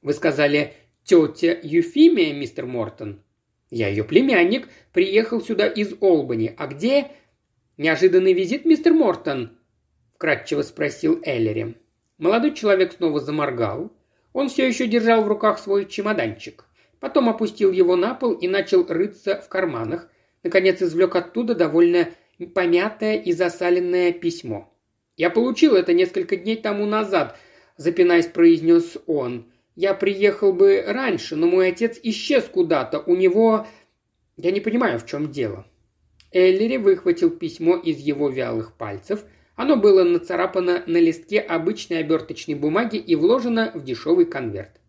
[0.01, 3.21] «Вы сказали, тетя Юфимия, мистер Мортон?»
[3.69, 6.53] «Я ее племянник, приехал сюда из Олбани.
[6.57, 7.11] А где...»
[7.77, 9.57] «Неожиданный визит, мистер Мортон?»–
[10.15, 11.77] вкратчиво спросил Эллери.
[12.17, 13.91] Молодой человек снова заморгал.
[14.33, 16.65] Он все еще держал в руках свой чемоданчик.
[16.99, 20.07] Потом опустил его на пол и начал рыться в карманах.
[20.43, 22.09] Наконец извлек оттуда довольно
[22.53, 24.71] помятое и засаленное письмо.
[25.17, 27.37] «Я получил это несколько дней тому назад»,–
[27.77, 29.50] запинаясь, произнес он.
[29.81, 32.99] «Я приехал бы раньше, но мой отец исчез куда-то.
[32.99, 33.65] У него...
[34.37, 35.65] Я не понимаю, в чем дело».
[36.31, 39.25] Эллери выхватил письмо из его вялых пальцев–
[39.61, 44.81] оно было нацарапано на листке обычной оберточной бумаги и вложено в дешевый конверт.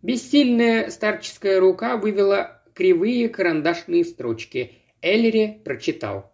[0.00, 4.74] Бессильная старческая рука вывела кривые карандашные строчки.
[5.00, 6.32] Эллери прочитал.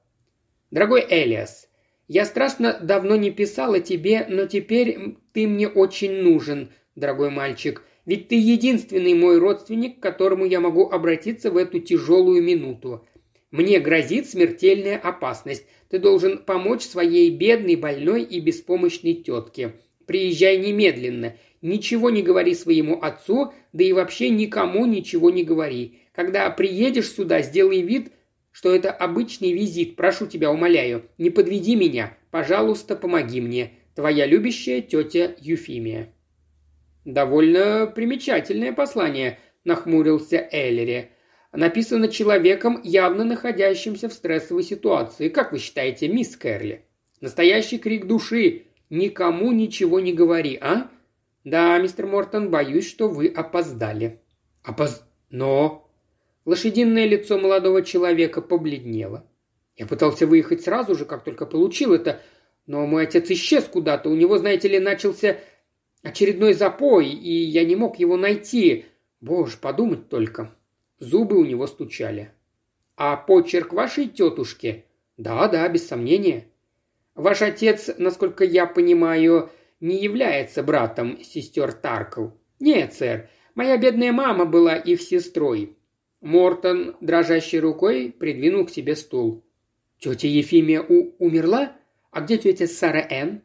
[0.71, 1.69] «Дорогой Элиас,
[2.09, 8.29] я страшно давно не писала тебе, но теперь ты мне очень нужен, дорогой мальчик, ведь
[8.29, 13.07] ты единственный мой родственник, к которому я могу обратиться в эту тяжелую минуту.
[13.51, 15.67] Мне грозит смертельная опасность.
[15.91, 19.75] Ты должен помочь своей бедной, больной и беспомощной тетке.
[20.07, 21.37] Приезжай немедленно.
[21.61, 25.99] Ничего не говори своему отцу, да и вообще никому ничего не говори.
[26.15, 28.13] Когда приедешь сюда, сделай вид,
[28.53, 29.97] что это обычный визит.
[29.97, 32.17] Прошу тебя, умоляю, не подведи меня.
[32.31, 33.73] Пожалуйста, помоги мне.
[33.95, 36.15] Твоя любящая тетя Юфимия».
[37.09, 41.11] «Довольно примечательное послание»,– нахмурился Эллери
[41.53, 45.29] написано человеком, явно находящимся в стрессовой ситуации.
[45.29, 46.85] Как вы считаете, мисс Кэрли?
[47.21, 48.67] Настоящий крик души.
[48.91, 50.91] Никому ничего не говори, а?
[51.45, 54.21] Да, мистер Мортон, боюсь, что вы опоздали.
[54.63, 55.03] Опоз...
[55.31, 55.91] Но...
[56.45, 59.27] Лошадиное лицо молодого человека побледнело.
[59.77, 62.23] Я пытался выехать сразу же, как только получил это,
[62.67, 64.09] но мой отец исчез куда-то.
[64.09, 65.37] У него, знаете ли, начался
[66.09, 68.87] очередной запой, и я не мог его найти.
[69.21, 70.55] Боже, подумать только.
[70.99, 72.33] Зубы у него стучали.
[72.97, 74.85] «А почерк вашей тетушки?»
[75.17, 76.47] «Да, да, без сомнения».
[77.15, 83.29] «Ваш отец, насколько я понимаю, не является братом сестер Таркл?» «Нет, сэр.
[83.55, 85.77] Моя бедная мама была их сестрой».
[86.21, 89.45] Мортон, дрожащей рукой, придвинул к себе стул.
[89.99, 91.77] «Тетя Ефимия у умерла?
[92.11, 93.43] А где тетя Сара Энн?»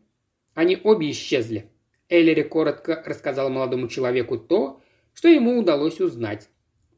[0.56, 1.69] Они обе исчезли.
[2.13, 4.80] Эллери коротко рассказал молодому человеку то,
[5.15, 6.49] что ему удалось узнать.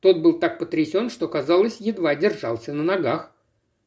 [0.02, 3.32] Тот был так потрясен, что, казалось, едва держался на ногах.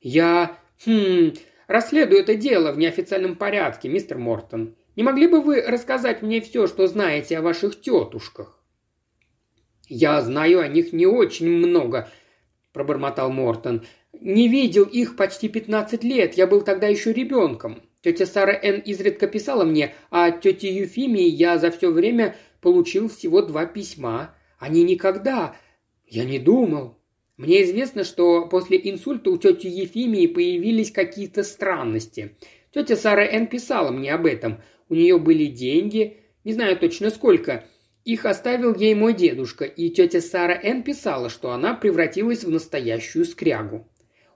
[0.01, 0.59] «Я...
[0.85, 1.33] Хм...
[1.67, 4.75] Расследую это дело в неофициальном порядке, мистер Мортон.
[4.97, 8.59] Не могли бы вы рассказать мне все, что знаете о ваших тетушках?»
[9.87, 12.09] «Я знаю о них не очень много»,–
[12.73, 13.85] пробормотал Мортон.
[14.13, 17.83] «Не видел их почти пятнадцать лет, я был тогда еще ребенком.
[18.03, 18.81] Тетя Сара Н.
[18.81, 24.35] изредка писала мне, а тете Юфимии я за все время получил всего два письма.
[24.59, 25.57] Они никогда,
[26.11, 26.97] «Я не думал.
[27.37, 32.37] Мне известно, что после инсульта у тети Ефимии появились какие-то странности.
[32.73, 33.47] Тетя Сара Н.
[33.47, 34.61] писала мне об этом.
[34.89, 37.65] У нее были деньги, не знаю точно сколько.
[38.05, 40.83] Их оставил ей мой дедушка, и тетя Сара Н.
[40.83, 43.87] писала, что она превратилась в настоящую скрягу.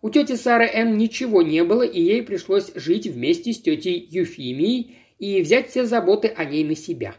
[0.02, 0.98] У тети Сары Н.
[0.98, 6.26] ничего не было, и ей пришлось жить вместе с тетей Юфимией и взять все заботы
[6.26, 7.14] о ней на себя.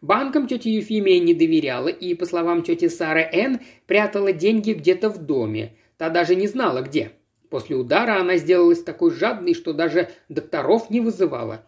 [0.00, 5.18] Банкам тетя Ефимия не доверяла и, по словам тети Сары Н, прятала деньги где-то в
[5.18, 5.74] доме.
[5.96, 7.10] Та даже не знала, где.
[7.50, 11.66] После удара она сделалась такой жадной, что даже докторов не вызывала.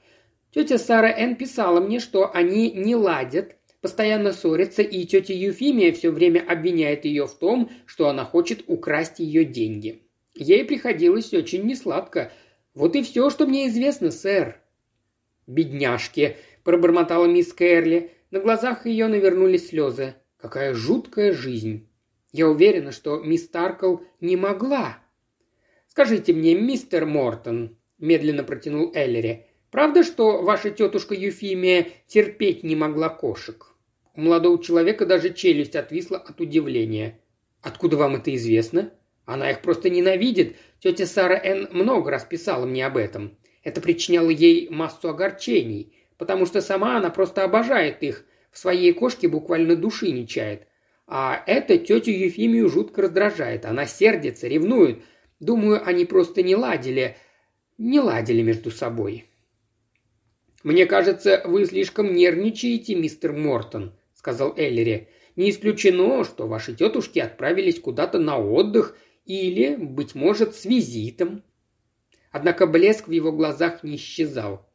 [0.55, 6.11] Тетя Сара Н писала мне, что они не ладят, постоянно ссорятся, и тетя Юфимия все
[6.11, 10.03] время обвиняет ее в том, что она хочет украсть ее деньги.
[10.35, 12.33] Ей приходилось очень несладко.
[12.75, 14.61] Вот и все, что мне известно, сэр.
[15.47, 18.13] «Бедняжки»,– пробормотала мисс Кэрли.
[18.31, 20.15] На глазах ее навернулись слезы.
[20.37, 21.89] Какая жуткая жизнь.
[22.33, 24.99] Я уверена, что мисс Таркл не могла.
[25.89, 33.09] «Скажите мне, мистер Мортон»,– медленно протянул Эллери,– «правда, что ваша тетушка Юфимия терпеть не могла
[33.09, 33.75] кошек?»
[34.15, 37.21] У молодого человека даже челюсть отвисла от удивления.
[37.61, 38.93] «Откуда вам это известно?»
[39.31, 40.57] «Она их просто ненавидит.
[40.81, 41.69] Тетя Сара Н.
[41.73, 43.37] много раз писала мне об этом.
[43.63, 49.27] Это причиняло ей массу огорчений потому что сама она просто обожает их, в своей кошке
[49.27, 50.67] буквально души не чает.
[51.07, 53.65] А это тетю Ефимию жутко раздражает.
[53.65, 55.03] Она сердится, ревнует.
[55.41, 57.17] Думаю, они просто не ладили,
[57.79, 59.25] не ладили между собой.
[60.63, 65.09] «Мне кажется, вы слишком нервничаете, мистер Мортон»,— сказал Эллери.
[65.37, 68.95] Не исключено, что ваши тетушки отправились куда-то на отдых
[69.31, 71.45] или, быть может, с визитом.
[72.33, 74.67] Однако блеск в его глазах не исчезал.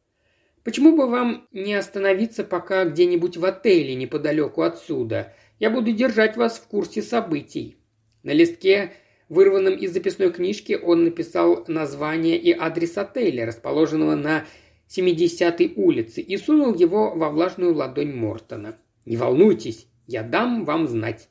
[0.64, 5.34] Почему бы вам не остановиться пока где-нибудь в отеле неподалеку отсюда?
[5.58, 7.76] Я буду держать вас в курсе событий.
[8.22, 8.94] На листке,
[9.28, 14.46] вырванном из записной книжки, он написал название и адрес отеля, расположенного на
[14.88, 18.78] 70-й улице, и сунул его во влажную ладонь Мортона.
[19.04, 21.28] «Не волнуйтесь, я дам вам знать».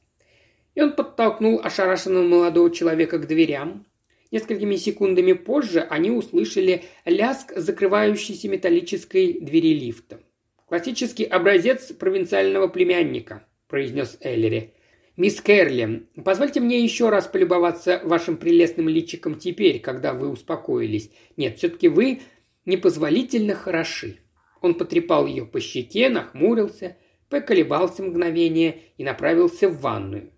[0.75, 3.85] И он подтолкнул ошарашенного молодого человека к дверям.
[4.31, 10.19] Несколькими секундами позже они услышали ляск закрывающейся металлической двери лифта.
[10.67, 14.73] «Классический образец провинциального племянника»,– произнес Эллери.
[15.15, 21.11] «Мисс Кэрли, позвольте мне еще раз полюбоваться вашим прелестным личиком теперь, когда вы успокоились.
[21.37, 22.21] Нет, все-таки вы
[22.65, 24.17] непозволительно хороши».
[24.59, 26.97] Он потрепал ее по щеке, нахмурился,
[27.29, 30.31] поколебался мгновение и направился в ванную.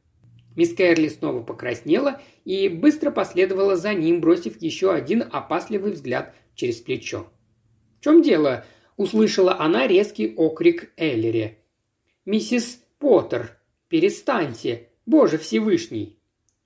[0.58, 6.78] Мисс Кэрли снова покраснела и быстро последовала за ним, бросив еще один опасливый взгляд через
[6.78, 7.28] плечо.
[8.00, 8.66] «В чем дело?»–
[8.98, 11.60] услышала она резкий окрик Эллери.
[12.26, 14.90] «Миссис Поттер, перестаньте!
[15.06, 16.18] Боже Всевышний!»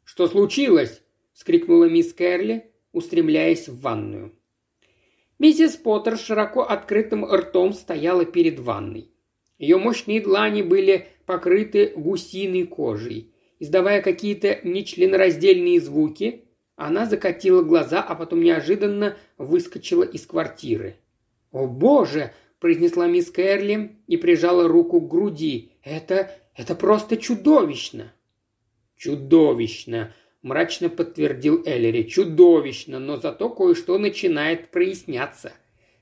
[0.05, 1.01] «Что случилось?»–
[1.33, 4.33] скрикнула мисс Кэрли, устремляясь в ванную.
[5.37, 9.11] Миссис Поттер широко открытым ртом стояла перед ванной.
[9.59, 13.30] Ее мощные длани были покрыты гусиной кожей.
[13.61, 16.45] Издавая какие-то нечленораздельные звуки,
[16.75, 20.95] она закатила глаза, а потом неожиданно выскочила из квартиры.
[21.51, 25.73] «О боже!»– произнесла мисс Кэрли и прижала руку к груди.
[25.83, 26.31] «Это...
[26.55, 28.11] это просто чудовищно!»
[28.97, 32.01] «Чудовищно!» мрачно подтвердил Эллери.
[32.01, 35.53] Чудовищно, но зато кое-что начинает проясняться.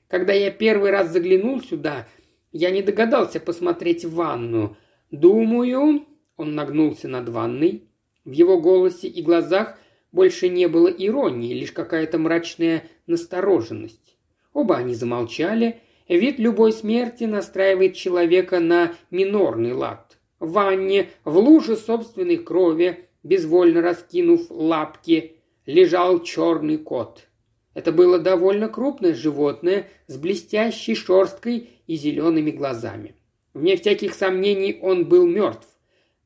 [0.08, 2.08] Когда я первый раз заглянул сюда,
[2.52, 4.78] я не догадался посмотреть в ванну.
[5.10, 6.06] Думаю,
[6.40, 7.84] он нагнулся над ванной.
[8.24, 9.78] В его голосе и глазах
[10.10, 14.16] больше не было иронии, лишь какая-то мрачная настороженность.
[14.52, 15.80] Оба они замолчали.
[16.08, 20.18] Вид любой смерти настраивает человека на минорный лад.
[20.40, 27.28] В ванне, в луже собственной крови, безвольно раскинув лапки, лежал черный кот.
[27.74, 33.14] Это было довольно крупное животное с блестящей шерсткой и зелеными глазами.
[33.52, 35.68] Вне всяких сомнений он был мертв.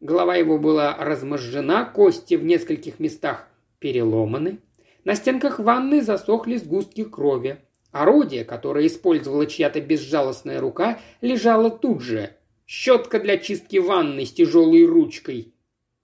[0.04, 4.58] Голова его была разможжена, кости в нескольких местах переломаны.
[5.04, 7.56] На стенках ванны засохли сгустки крови.
[7.90, 12.36] Орудие, которое использовала чья-то безжалостная рука, лежало тут же.
[12.66, 15.54] Щетка для чистки ванны с тяжелой ручкой,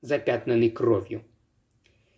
[0.01, 1.23] запятнанный кровью.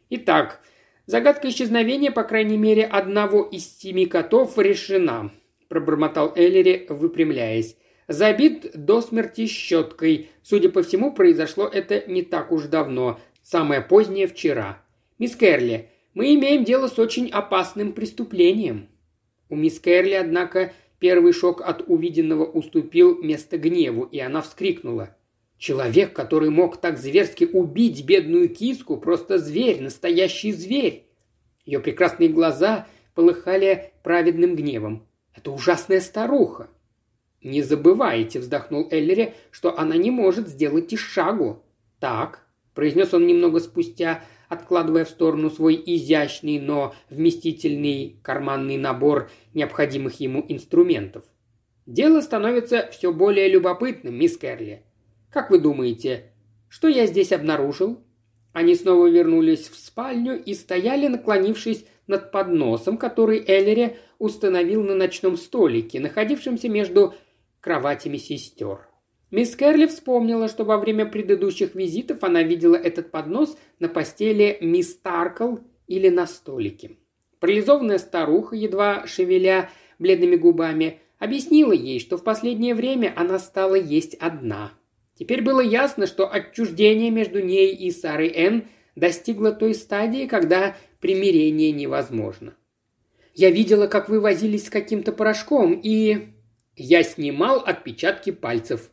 [0.09, 0.61] Итак,
[1.07, 5.33] загадка исчезновения, по крайней мере, одного из семи котов решена,
[5.67, 7.75] пробормотал Эллери, выпрямляясь.
[8.09, 10.31] Забит до смерти щеткой.
[10.43, 14.83] Судя по всему, произошло это не так уж давно, самое позднее вчера.
[15.19, 18.89] Мисс Керли, мы имеем дело с очень опасным преступлением.
[19.49, 25.17] У мисс Керли, однако, первый шок от увиденного уступил место гневу, и она вскрикнула.
[25.59, 31.07] Человек, который мог так зверски убить бедную киску, просто зверь, настоящий зверь.
[31.65, 35.07] Ее прекрасные глаза полыхали праведным гневом.
[35.37, 36.69] Это ужасная старуха.
[37.43, 41.63] «Не забывайте»,— вздохнул Эллери,— «что она не может сделать и шагу».
[41.99, 50.21] «Так»,— произнес он немного спустя, откладывая в сторону свой изящный, но вместительный карманный набор необходимых
[50.21, 51.25] ему инструментов.
[51.87, 54.85] «Дело становится все более любопытным, мисс Керли.
[55.31, 56.33] Как вы думаете,
[56.69, 57.99] что я здесь обнаружил?»
[58.53, 65.39] Они снова вернулись в спальню и стояли, наклонившись над подносом, который Эллери установил на ночном
[65.39, 67.15] столике, находившемся между
[67.63, 68.87] кроватями сестер.
[69.31, 74.95] Мисс Керли вспомнила, что во время предыдущих визитов она видела этот поднос на постели мисс
[74.97, 76.99] Таркл или на столике.
[77.41, 84.13] Парализованная старуха, едва шевеля бледными губами, объяснила ей, что в последнее время она стала есть
[84.17, 84.73] одна–
[85.19, 88.65] Теперь было ясно, что отчуждение между ней и Сарой Н
[88.97, 92.55] достигло той стадии, когда примирение невозможно.
[93.35, 96.35] Я видела, как вы возились с каким-то порошком, и...
[96.77, 98.91] Я снимал отпечатки пальцев.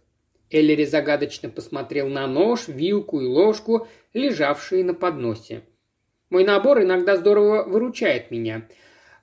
[0.52, 5.64] Эллери загадочно посмотрел на нож, вилку и ложку, лежавшие на подносе.
[6.30, 8.68] Мой набор иногда здорово выручает меня.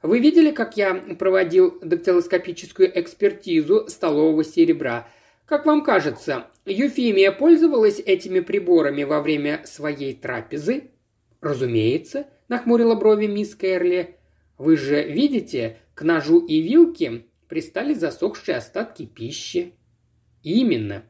[0.03, 5.09] Вы видели, как я проводил дактилоскопическую экспертизу столового серебра?
[5.47, 10.91] Как вам кажется, Юфимия пользовалась этими приборами во время своей трапезы?
[11.41, 14.17] Разумеется, нахмурила брови мисс Кэрли.
[14.59, 19.75] Вы же видите, к ножу и вилке пристали засохшие остатки пищи.
[20.43, 21.05] Именно.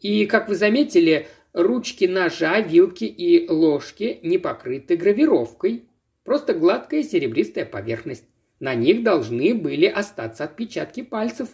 [0.00, 5.84] И, как вы заметили, ручки ножа, вилки и ложки не покрыты гравировкой.
[6.24, 8.24] Просто гладкая серебристая поверхность.
[8.60, 11.48] На них должны были остаться отпечатки пальцев.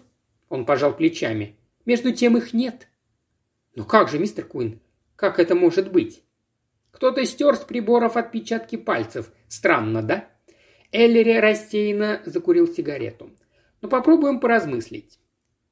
[0.48, 1.56] Он пожал плечами.
[1.84, 2.88] Между тем их нет.
[3.74, 4.80] Но как же, мистер Куин,
[5.14, 6.22] как это может быть?
[6.90, 9.30] Кто-то стер с приборов отпечатки пальцев.
[9.48, 10.28] Странно, да?
[10.92, 13.30] Эллери рассеянно закурил сигарету.
[13.82, 15.18] Но попробуем поразмыслить.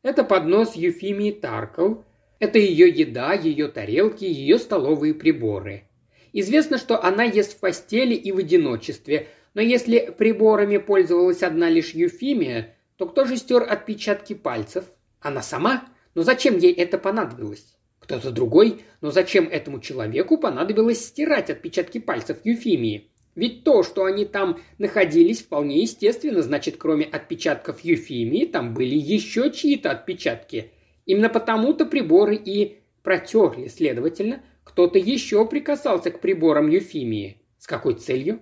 [0.03, 1.97] Это поднос Юфимии Таркл.
[2.39, 5.89] Это ее еда, ее тарелки, ее столовые приборы.
[6.33, 11.95] Известно, что она ест в постели и в одиночестве, но если приборами пользовалась одна лишь
[11.95, 14.85] Юфимия, то кто же стер отпечатки пальцев?
[15.21, 15.85] Она сама?
[16.15, 17.77] Но зачем ей это понадобилось?
[18.01, 18.83] Кто-то другой?
[19.01, 23.11] Но зачем этому человеку понадобилось стирать отпечатки пальцев Юфимии?
[23.35, 29.51] Ведь то, что они там находились, вполне естественно, значит, кроме отпечатков Юфимии, там были еще
[29.51, 30.71] чьи-то отпечатки.
[31.05, 37.41] Именно потому-то приборы и протерли, следовательно, кто-то еще прикасался к приборам Юфимии.
[37.59, 38.41] С какой целью?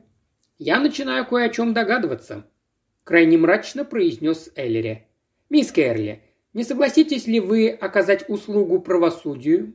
[0.59, 2.47] Я начинаю кое о чем догадываться.
[3.05, 5.07] Крайне мрачно произнес Эллери.
[5.51, 6.23] «Мисс Керли,
[6.55, 9.75] не согласитесь ли вы оказать услугу правосудию?»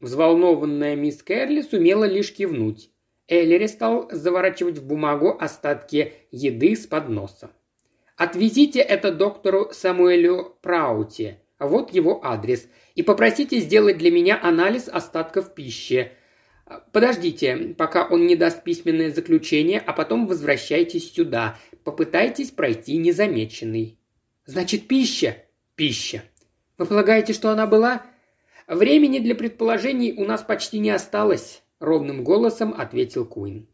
[0.00, 2.90] Взволнованная мисс Керли сумела лишь кивнуть.
[3.28, 7.50] Эллери стал заворачивать в бумагу остатки еды с подноса.
[8.16, 11.38] «Отвезите это доктору Самуэлю Праути.
[11.58, 12.68] Вот его адрес.
[12.94, 16.12] И попросите сделать для меня анализ остатков пищи.
[16.92, 21.58] Подождите, пока он не даст письменное заключение, а потом возвращайтесь сюда.
[21.82, 23.98] Попытайтесь пройти незамеченный».
[24.44, 25.38] «Значит, пища?»
[25.74, 26.22] «Пища».
[26.76, 28.02] «Вы полагаете, что она была?»
[28.66, 33.68] «Времени для предположений у нас почти не осталось ровным голосом ответил Куин.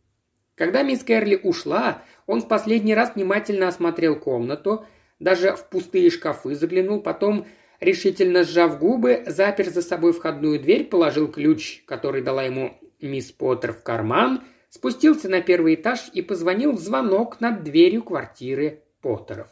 [0.54, 4.84] Когда мисс Кэрли ушла, он в последний раз внимательно осмотрел комнату,
[5.18, 7.46] даже в пустые шкафы заглянул, потом,
[7.80, 13.72] решительно сжав губы, запер за собой входную дверь, положил ключ, который дала ему мисс Поттер
[13.72, 19.48] в карман, спустился на первый этаж и позвонил в звонок над дверью квартиры Поттеров.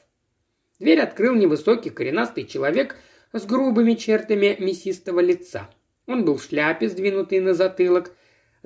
[0.78, 2.96] Дверь открыл невысокий коренастый человек
[3.32, 5.68] с грубыми чертами мясистого лица.
[6.07, 8.12] Он был в шляпе, сдвинутой на затылок,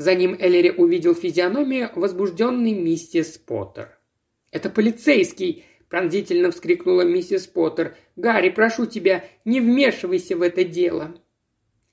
[0.02, 3.98] за ним Эллери увидел физиономию возбужденной миссис Поттер.
[4.50, 7.96] «Это полицейский!»– пронзительно вскрикнула миссис Поттер.
[8.16, 11.14] «Гарри, прошу тебя, не вмешивайся в это дело!»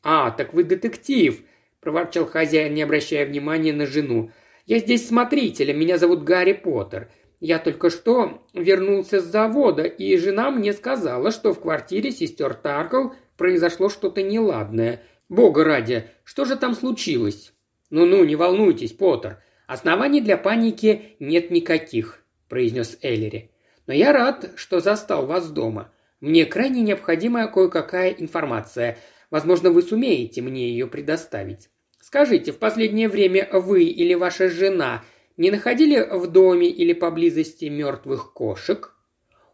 [0.01, 1.41] «А, так вы детектив!»–
[1.81, 4.31] проворчал хозяин, не обращая внимания на жену.
[4.65, 7.11] «Я здесь смотритель, меня зовут Гарри Поттер.
[7.39, 13.09] Я только что вернулся с завода, и жена мне сказала, что в квартире сестер Таркл
[13.37, 15.03] произошло что-то неладное.
[15.29, 17.53] Бога ради, что же там случилось?»
[17.89, 19.41] «Ну-ну, не волнуйтесь, Поттер.
[19.67, 23.51] Оснований для паники нет никаких»,– произнес Эллери.
[23.87, 25.91] «Но я рад, что застал вас дома.
[26.21, 28.97] Мне крайне необходима кое-какая информация.
[29.31, 31.69] Возможно, вы сумеете мне ее предоставить.
[31.99, 35.03] Скажите, в последнее время вы или ваша жена
[35.37, 38.95] не находили в доме или поблизости мертвых кошек?»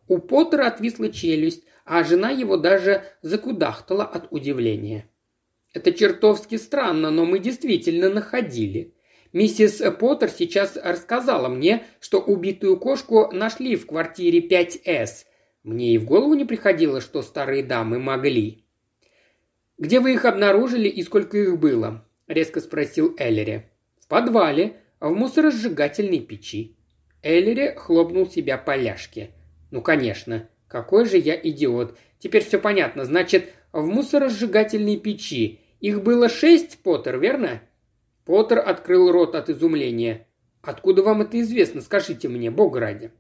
[0.08, 5.10] У Поттера отвисла челюсть, а жена его даже закудахтала от удивления.
[5.76, 8.94] Это чертовски странно, но мы действительно находили.
[9.34, 15.26] Миссис Поттер сейчас рассказала мне, что убитую кошку нашли в квартире 5С.
[15.64, 18.64] Мне и в голову не приходило, что старые дамы могли.
[19.78, 23.70] «Где вы их обнаружили и сколько их было?»– резко спросил Эллери.
[24.00, 26.78] «В подвале, в мусоросжигательной печи».
[27.22, 29.32] Эллери хлопнул себя по ляжке.
[29.72, 30.48] «Ну, конечно.
[30.70, 31.98] Какой же я идиот.
[32.20, 33.04] Теперь все понятно.
[33.04, 35.60] Значит, в мусоросжигательной печи.
[35.86, 37.62] Их было шесть, Поттер, верно?»
[38.26, 40.26] Поттер открыл рот от изумления.
[40.64, 41.80] «Откуда вам это известно?
[41.80, 43.12] Скажите мне, бог ради».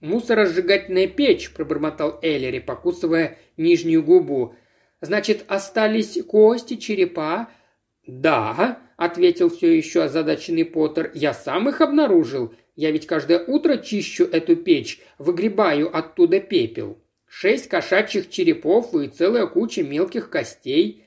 [0.00, 4.54] «Мусоросжигательная печь»,– пробормотал Эллери, покусывая нижнюю губу.
[5.00, 7.48] «Значит, остались кости, черепа?»
[8.06, 11.10] «Да»,– ответил все еще озадаченный Поттер.
[11.14, 12.54] «Я сам их обнаружил.
[12.76, 16.96] Я ведь каждое утро чищу эту печь, выгребаю оттуда пепел.
[17.26, 21.03] Шесть кошачьих черепов и целая куча мелких костей.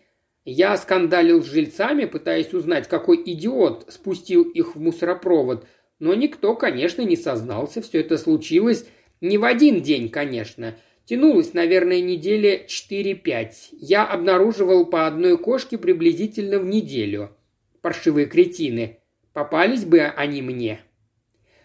[0.50, 5.68] Я скандалил с жильцами, пытаясь узнать, какой идиот спустил их в мусоропровод,
[6.00, 7.82] но никто, конечно, не сознался.
[7.82, 8.86] Все это случилось
[9.20, 10.78] не в один день, конечно.
[11.04, 13.50] Тянулось, наверное, недели 4-5.
[13.74, 17.36] Я обнаруживал по одной кошке приблизительно в неделю.
[17.82, 19.00] Паршивые кретины.
[19.34, 20.80] Попались бы они мне.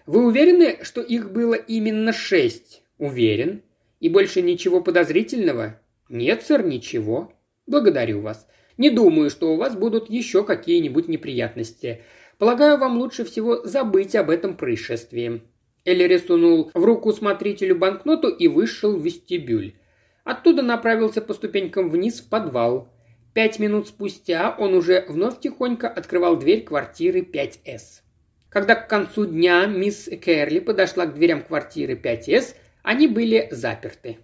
[0.06, 2.82] Вы уверены, что их было именно шесть?
[2.98, 3.62] Уверен.
[4.00, 5.80] И больше ничего подозрительного?
[6.08, 7.32] Нет, сэр, ничего.
[7.68, 8.48] Благодарю вас.
[8.78, 12.02] Не думаю, что у вас будут еще какие-нибудь неприятности.
[12.38, 15.42] Полагаю, вам лучше всего забыть об этом происшествии».
[15.84, 19.74] Эллери сунул в руку смотрителю банкноту и вышел в вестибюль.
[20.24, 22.88] Оттуда направился по ступенькам вниз в подвал.
[23.34, 28.02] Пять минут спустя он уже вновь тихонько открывал дверь квартиры 5С.
[28.48, 34.18] Когда к концу дня мисс Кэрли подошла к дверям квартиры 5С, они были заперты.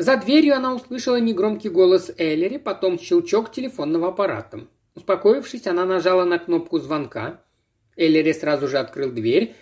[0.00, 4.60] За дверью она услышала негромкий голос Эллери, потом щелчок телефонного аппарата.
[4.94, 7.44] Успокоившись, она нажала на кнопку звонка.
[7.98, 9.54] Эллери сразу же открыл дверь,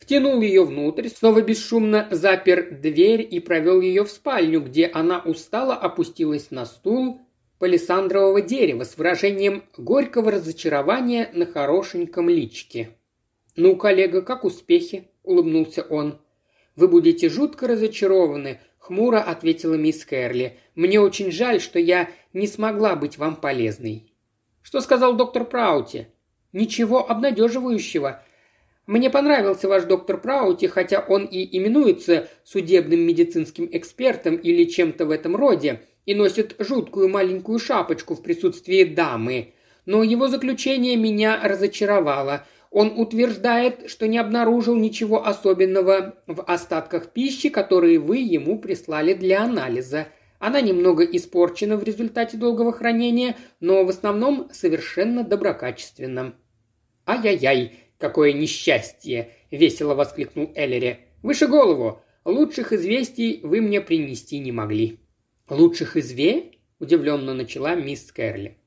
[0.00, 5.76] втянул ее внутрь, снова бесшумно запер дверь и провел ее в спальню, где она устало
[5.76, 7.20] опустилась на стул
[7.60, 12.96] палисандрового дерева с выражением горького разочарования на хорошеньком личке.
[13.54, 16.18] «Ну, коллега, как успехи?»– улыбнулся он.
[16.74, 18.58] «Вы будете жутко разочарованы»,–
[18.88, 20.58] хмуро ответила мисс Кэрли.
[20.74, 24.12] «Мне очень жаль, что я не смогла быть вам полезной».
[24.62, 26.08] «Что сказал доктор Праути?»
[26.52, 28.22] «Ничего обнадеживающего.
[28.86, 35.10] Мне понравился ваш доктор Праути, хотя он и именуется судебным медицинским экспертом или чем-то в
[35.10, 39.52] этом роде, и носит жуткую маленькую шапочку в присутствии дамы.
[39.84, 47.48] Но его заключение меня разочаровало– он утверждает, что не обнаружил ничего особенного в остатках пищи,
[47.48, 50.08] которые вы ему прислали для анализа.
[50.38, 56.34] Она немного испорчена в результате долгого хранения, но в основном совершенно доброкачественна.
[57.06, 61.00] «Ай-яй-яй, какое несчастье!»– весело воскликнул Эллери.
[61.22, 62.02] «Выше голову!
[62.24, 65.00] Лучших известий вы мне принести не могли».
[65.48, 68.58] «Лучших изве?»– удивленно начала мисс Кэрли.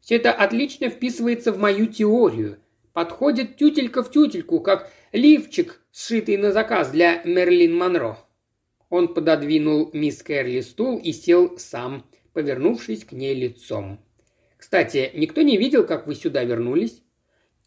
[0.00, 2.58] «Все это отлично вписывается в мою теорию»,
[2.96, 8.16] Подходит тютелька в тютельку, как лифчик, сшитый на заказ для Мерлин Монро.
[8.88, 14.00] Он пододвинул мисс Кэрли стул и сел сам, повернувшись к ней лицом.
[14.56, 17.02] «Кстати, никто не видел, как вы сюда вернулись?»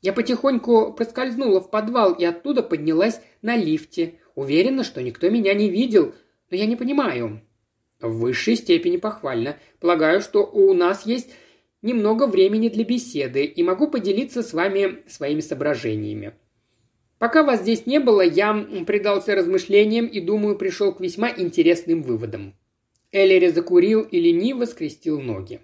[0.01, 4.15] Я потихоньку проскользнула в подвал и оттуда поднялась на лифте.
[4.33, 6.15] Уверена, что никто меня не видел,
[6.49, 7.43] но я не понимаю.
[8.01, 9.59] В высшей степени похвально.
[9.79, 11.29] Полагаю, что у нас есть
[11.81, 16.33] немного времени для беседы и могу поделиться с вами своими соображениями.
[17.17, 18.53] Пока вас здесь не было, я
[18.87, 22.55] предался размышлениям и, думаю, пришел к весьма интересным выводам.
[23.11, 25.59] Эллери закурил и лениво скрестил ноги.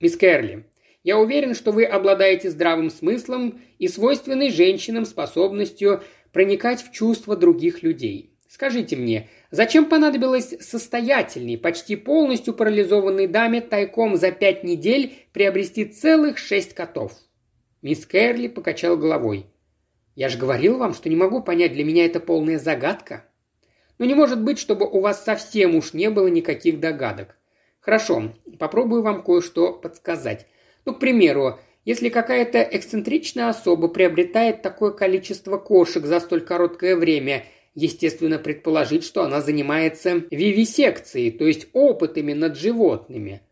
[0.00, 0.64] «Мисс Кэрли,
[1.04, 6.02] я уверен, что вы обладаете здравым смыслом и свойственной женщинам способностью
[6.32, 8.34] проникать в чувства других людей.
[8.48, 16.36] Скажите мне, Зачем понадобилось состоятельной, почти полностью парализованной даме тайком за пять недель приобрести целых
[16.36, 17.12] шесть котов?
[17.80, 19.46] Мисс Кэрли покачал головой.
[20.14, 23.24] «Я же говорил вам, что не могу понять, для меня это полная загадка».
[23.98, 27.36] «Ну не может быть, чтобы у вас совсем уж не было никаких догадок.
[27.80, 30.46] Хорошо, попробую вам кое-что подсказать.
[30.84, 37.44] Ну, к примеру, если какая-то эксцентричная особа приобретает такое количество кошек за столь короткое время–
[37.74, 43.42] естественно предположить, что она занимается вивисекцией, то есть опытами над животными.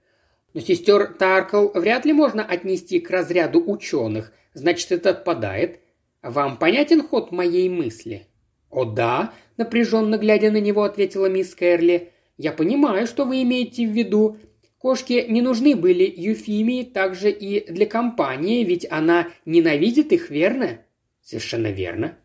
[0.54, 5.80] Но сестер Таркл вряд ли можно отнести к разряду ученых, значит, это отпадает.
[6.22, 8.26] Вам понятен ход моей мысли?
[8.70, 12.12] «О да»,– напряженно глядя на него, ответила мисс Кэрли.
[12.36, 14.38] «Я понимаю, что вы имеете в виду.
[14.78, 20.80] Кошки не нужны были Юфимии также и для компании, ведь она ненавидит их, верно?»
[21.22, 22.18] «Совершенно верно»,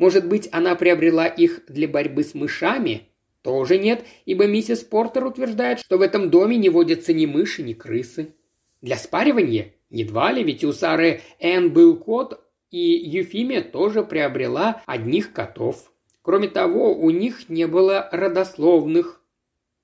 [0.00, 3.10] может быть, она приобрела их для борьбы с мышами?
[3.42, 7.74] Тоже нет, ибо миссис Портер утверждает, что в этом доме не водятся ни мыши, ни
[7.74, 8.34] крысы.
[8.80, 9.74] Для спаривания?
[9.90, 15.92] Едва ли, ведь у Сары Энн был кот, и Юфимия тоже приобрела одних котов.
[16.22, 19.22] Кроме того, у них не было родословных.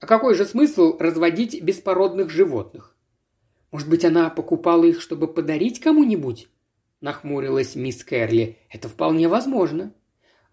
[0.01, 2.97] А какой же смысл разводить беспородных животных?
[3.71, 6.49] Может быть, она покупала их, чтобы подарить кому-нибудь?
[7.03, 8.57] Нахмурилась мисс Кэрли.
[8.71, 9.93] Это вполне возможно.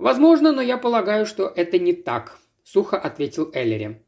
[0.03, 4.01] «Возможно, но я полагаю, что это не так»,– сухо ответил Эллери.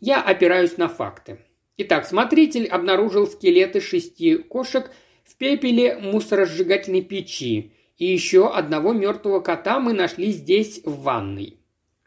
[0.00, 1.40] «Я опираюсь на факты.
[1.76, 4.90] Итак, смотритель обнаружил скелеты шести кошек
[5.24, 11.58] в пепеле мусоросжигательной печи, и еще одного мертвого кота мы нашли здесь, в ванной.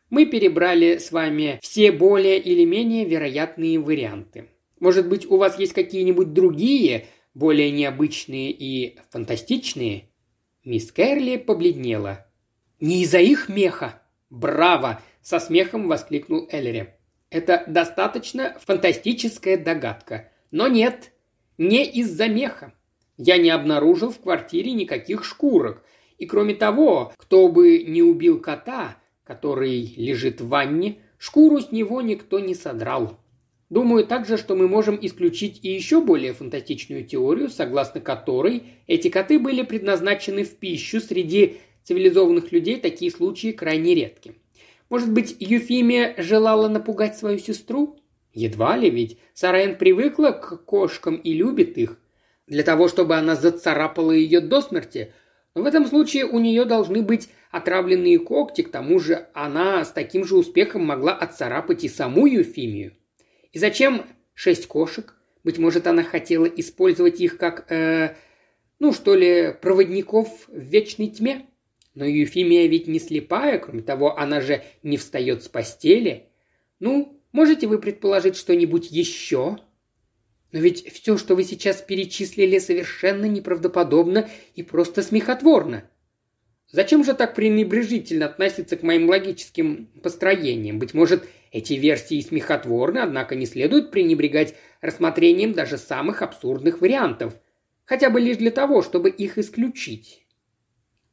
[0.09, 4.49] Мы перебрали с вами все более или менее вероятные варианты.
[4.79, 7.05] Может быть, у вас есть какие-нибудь другие,
[7.35, 10.09] более необычные и фантастичные?»
[10.65, 12.25] Мисс Кэрли побледнела.
[12.79, 16.93] «Не из-за их меха!» «Браво!»– со смехом воскликнул Эллери.
[17.29, 20.31] «Это достаточно фантастическая догадка.
[20.51, 21.11] Но нет,
[21.57, 22.73] не из-за меха.
[23.17, 25.83] Я не обнаружил в квартире никаких шкурок.
[26.17, 32.01] И кроме того, кто бы не убил кота, который лежит в ванне, шкуру с него
[32.01, 33.19] никто не содрал.
[33.69, 39.37] Думаю также, что мы можем исключить и еще более фантастичную теорию, согласно которой эти коты
[39.37, 41.57] были предназначены в пищу среди
[41.89, 44.35] цивилизованных людей такие случаи крайне редки.
[44.89, 47.97] Может быть, Юфимия желала напугать свою сестру?
[48.31, 51.97] Едва ли, ведь Сарен привыкла к кошкам и любит их.
[52.45, 55.13] Для того, чтобы она зацарапала ее до смерти,
[55.55, 60.25] в этом случае у нее должны быть отравленные когти, к тому же она с таким
[60.25, 62.93] же успехом могла отцарапать и саму Юфимию.
[63.51, 65.15] И зачем шесть кошек?
[65.43, 68.13] Быть может, она хотела использовать их как, э,
[68.77, 71.48] ну что ли, проводников в вечной тьме?
[71.99, 76.29] Но Юфимия ведь не слепая, кроме того, она же не встает с постели.
[76.79, 79.57] Ну, можете вы предположить что-нибудь еще?
[80.53, 85.89] Но ведь все, что вы сейчас перечислили, совершенно неправдоподобно и просто смехотворно.
[86.71, 90.79] Зачем же так пренебрежительно относиться к моим логическим построениям?
[90.79, 97.33] Быть может, эти версии смехотворны, однако не следует пренебрегать рассмотрением даже самых абсурдных вариантов,
[97.83, 100.25] хотя бы лишь для того, чтобы их исключить.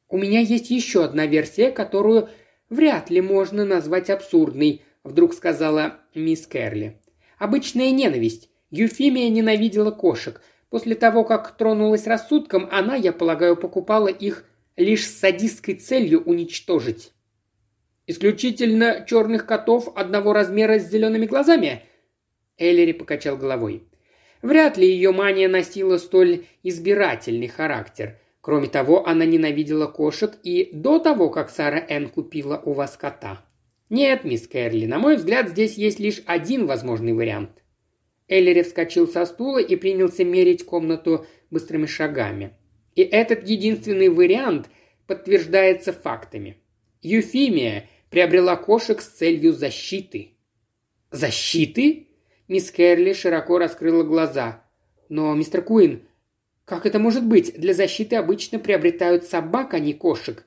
[0.08, 2.28] У меня есть еще одна версия, которую
[2.70, 7.00] вряд ли можно назвать абсурдной, вдруг сказала мисс Керли.
[7.38, 8.50] Обычная ненависть.
[8.70, 10.40] Юфимия ненавидела кошек.
[10.70, 14.44] После того, как тронулась рассудком, она, я полагаю, покупала их
[14.76, 17.12] лишь с садистской целью уничтожить.
[18.06, 21.82] «Исключительно черных котов одного размера с зелеными глазами?»
[22.58, 23.88] Эллери покачал головой.
[24.42, 28.18] Вряд ли ее мания носила столь избирательный характер.
[28.46, 33.44] Кроме того, она ненавидела кошек и до того, как Сара Энн купила у вас кота.
[33.90, 37.64] Нет, мисс Кэрли, на мой взгляд, здесь есть лишь один возможный вариант.
[38.28, 42.52] Эллери вскочил со стула и принялся мерить комнату быстрыми шагами.
[42.94, 44.70] И этот единственный вариант
[45.08, 46.58] подтверждается фактами.
[47.02, 50.36] Юфимия приобрела кошек с целью защиты.
[51.10, 52.10] «Защиты?»
[52.46, 54.62] Мисс Керли широко раскрыла глаза.
[55.08, 56.06] «Но, мистер Куин,
[56.66, 57.58] как это может быть?
[57.58, 60.44] Для защиты обычно приобретают собак, а не кошек».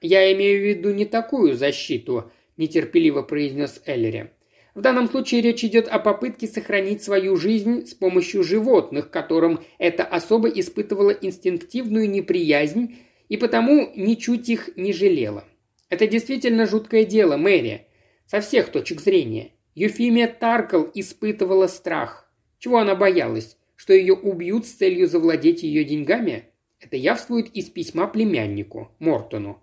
[0.00, 4.30] «Я имею в виду не такую защиту»,– нетерпеливо произнес Эллери.
[4.78, 10.04] В данном случае речь идет о попытке сохранить свою жизнь с помощью животных, которым эта
[10.04, 12.96] особа испытывала инстинктивную неприязнь
[13.28, 15.44] и потому ничуть их не жалела.
[15.90, 17.88] Это действительно жуткое дело, Мэри.
[18.26, 19.50] Со всех точек зрения.
[19.74, 22.30] Юфимия Таркл испытывала страх.
[22.58, 23.57] Чего она боялась?
[23.88, 26.50] Что ее убьют с целью завладеть ее деньгами?
[26.78, 29.62] Это явствует из письма племяннику, Мортону.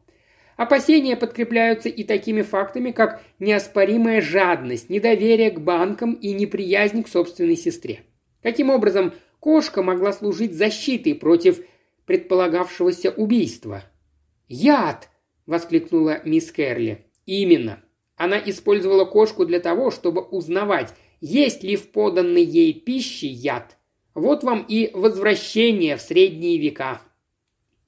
[0.58, 7.56] Опасения подкрепляются и такими фактами, как неоспоримая жадность, недоверие к банкам и неприязнь к собственной
[7.56, 8.00] сестре.
[8.42, 11.64] Каким образом кошка могла служить защитой против
[12.08, 13.84] предполагавшегося убийства?
[14.48, 15.08] «Яд!»–
[15.46, 17.06] воскликнула мисс Керли.
[17.28, 17.84] «Именно.
[18.16, 23.78] Она использовала кошку для того, чтобы узнавать, есть ли в поданной ей пище яд.
[24.16, 27.01] Вот вам и возвращение в средние века».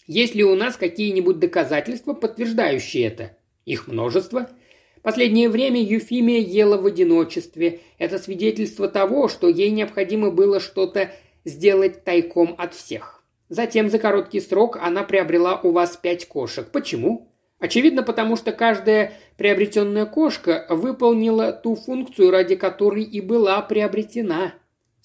[0.08, 3.38] Есть ли у нас какие-нибудь доказательства, подтверждающие это?
[3.66, 4.50] Их множество.
[5.02, 7.82] Последнее время Юфимия ела в одиночестве.
[7.98, 11.12] Это свидетельство того, что ей необходимо было что-то
[11.44, 13.24] сделать тайком от всех.
[13.50, 16.70] Затем за короткий срок она приобрела у вас пять кошек.
[16.72, 17.34] Почему?
[17.60, 24.54] Очевидно, потому что каждая приобретенная кошка выполнила ту функцию, ради которой и была приобретена.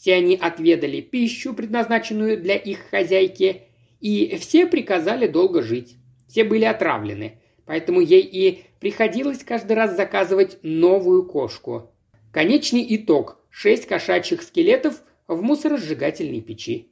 [0.02, 3.62] Все они отведали пищу, предназначенную для их хозяйки,
[4.00, 5.94] и все приказали долго жить.
[6.26, 7.38] Все были отравлены.
[7.66, 11.92] Поэтому ей и приходилось каждый раз заказывать новую кошку.
[12.32, 16.90] Конечный итог– шесть кошачьих скелетов в мусоросжигательной печи.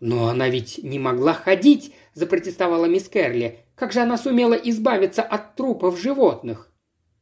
[0.00, 3.60] «Но она ведь не могла ходить»,– запротестовала мисс Керли.
[3.76, 6.72] «Как же она сумела избавиться от трупов животных?»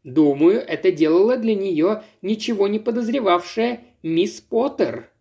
[0.03, 5.13] «Думаю, это делала для нее ничего не подозревавшая мисс Поттер»,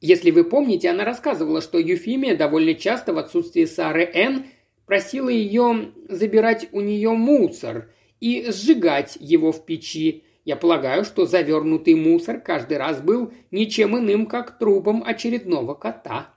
[0.00, 4.46] если вы помните, она рассказывала, что Юфимия довольно часто в отсутствие Сары Н
[4.86, 10.24] просила ее забирать у нее мусор и сжигать его в печи.
[10.46, 16.34] Я полагаю, что завернутый мусор каждый раз был ничем иным, как трупом очередного кота.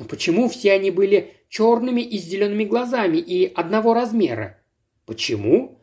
[0.00, 4.60] Но почему все они были черными и с зелеными глазами и одного размера?
[5.06, 5.73] Почему?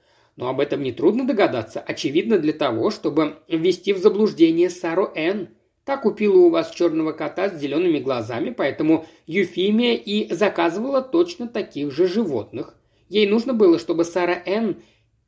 [0.42, 1.80] Но об этом нетрудно догадаться.
[1.82, 5.50] Очевидно для того, чтобы ввести в заблуждение Сару Н.
[5.86, 11.92] Та купила у вас черного кота с зелеными глазами, поэтому Юфимия и заказывала точно таких
[11.92, 12.76] же животных.
[13.08, 14.82] Ей нужно было, чтобы Сара Н.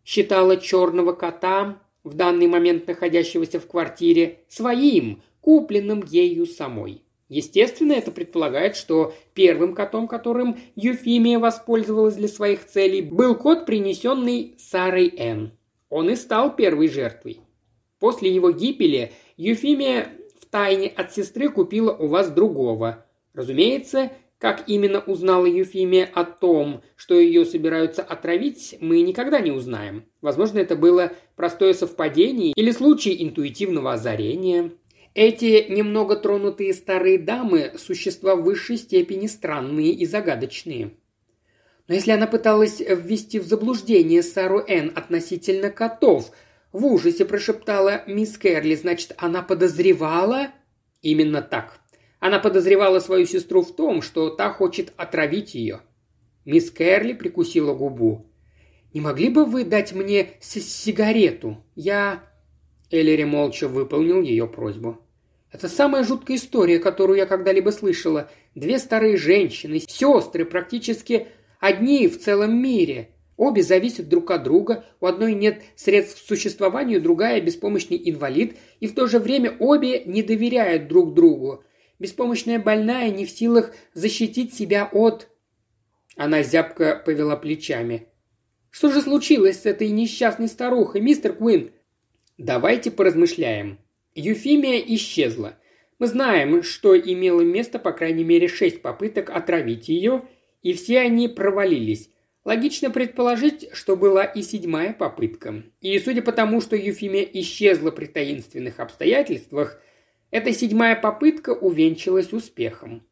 [0.04, 7.03] считала черного кота, в данный момент находящегося в квартире, своим, купленным ею самой.
[7.34, 14.54] Естественно, это предполагает, что первым котом, которым Юфимия воспользовалась для своих целей, был кот, принесенный
[14.60, 15.52] Сарой Н.
[15.90, 17.40] Он и стал первой жертвой.
[17.98, 20.10] После его гибели Юфимия
[20.52, 23.04] тайне от сестры купила у вас другого.
[23.34, 24.12] Разумеется,
[24.44, 30.04] Как именно узнала Юфимия о том, что ее собираются отравить, мы никогда не узнаем.
[30.20, 34.72] Возможно, это было простое совпадение или случай интуитивного озарения.
[35.16, 40.94] Эти немного тронутые старые дамы– существа в высшей степени странные и загадочные.
[41.88, 46.32] Но если она пыталась ввести в заблуждение Сару Н относительно котов,
[46.72, 50.48] в ужасе прошептала мисс Кэрли, значит, она подозревала?
[51.04, 51.80] Именно так.
[52.20, 55.82] Она подозревала свою сестру в том, что та хочет отравить ее.
[56.46, 58.26] Мисс Кэрли прикусила губу.
[58.94, 61.64] «Не могли бы вы дать мне сигарету?
[61.76, 62.33] Я...»
[62.94, 65.00] Эллири молча выполнил ее просьбу.
[65.52, 68.30] «Это самая жуткая история, которую я когда-либо слышала.
[68.54, 71.28] Две старые женщины, сестры, практически
[71.60, 73.10] одни в целом мире.
[73.36, 78.86] Обе зависят друг от друга, у одной нет средств к существованию, другая– беспомощный инвалид, и
[78.86, 81.64] в то же время обе не доверяют друг другу.
[81.98, 85.30] Беспомощная больная не в силах защитить себя от...»
[86.16, 88.08] Она зябко повела плечами.
[88.70, 91.72] «Что же случилось с этой несчастной старухой, мистер Куин?»
[92.38, 93.80] «Давайте поразмышляем.
[94.16, 95.58] Юфимия исчезла.
[96.00, 100.24] Мы знаем, что имело место по крайней мере шесть попыток отравить ее,
[100.62, 102.10] и все они провалились.
[102.46, 105.64] Логично предположить, что была и седьмая попытка.
[105.82, 109.80] И судя по тому, что Юфимия исчезла при таинственных обстоятельствах–
[110.34, 113.06] эта седьмая попытка увенчалась успехом.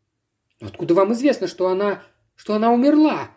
[0.59, 2.03] «Откуда вам известно, что она...
[2.35, 3.29] что она умерла?»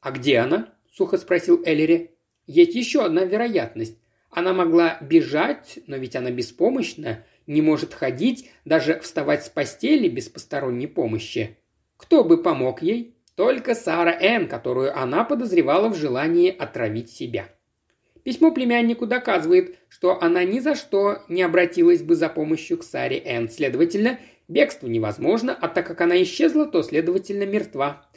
[0.00, 2.16] «А где она?»– сухо спросил Эллери.
[2.48, 3.96] «Есть еще одна вероятность.
[4.32, 10.30] Она могла бежать, но ведь она беспомощна, не может ходить, даже вставать с постели без
[10.30, 11.58] посторонней помощи.
[11.98, 13.14] Кто бы помог ей?
[13.36, 17.48] Только Сара Энн, которую она подозревала в желании отравить себя.
[18.24, 23.18] Письмо племяннику доказывает, что она ни за что не обратилась бы за помощью к Саре
[23.18, 23.50] Энн.
[23.50, 24.18] Следовательно,
[24.48, 28.08] бегство невозможно, а так как она исчезла, то, следовательно, мертва.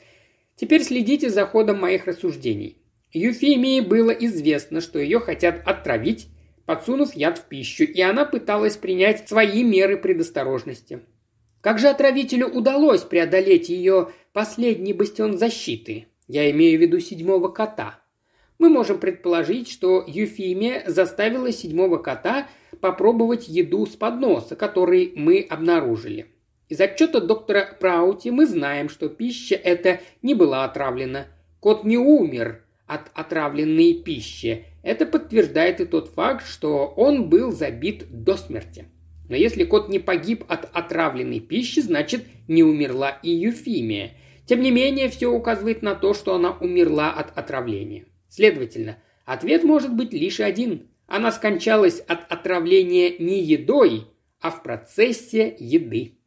[0.55, 2.84] Теперь следите за ходом моих рассуждений.
[3.11, 6.27] Юфемии было известно, что ее хотят отравить,
[6.65, 11.01] подсунув яд в пищу, и она пыталась принять свои меры предосторожности.
[11.61, 16.07] Как же отравителю удалось преодолеть ее последний бастион защиты?
[16.27, 17.99] Я имею в виду седьмого кота–
[18.57, 22.47] мы можем предположить, что Юфимия заставила седьмого кота
[22.79, 26.27] попробовать еду с подноса, который мы обнаружили.
[26.69, 31.27] Из отчета доктора Праути мы знаем, что пища эта не была отравлена.
[31.59, 34.65] Кот не умер от отравленной пищи.
[34.83, 38.85] Это подтверждает и тот факт, что он был забит до смерти.
[39.27, 44.13] Но если кот не погиб от отравленной пищи, значит не умерла и Юфимия.
[44.45, 48.05] Тем не менее, все указывает на то, что она умерла от отравления.
[48.29, 50.87] Следовательно, ответ может быть лишь один.
[51.07, 54.07] Она скончалась от отравления не едой,
[54.39, 56.19] а в процессе еды.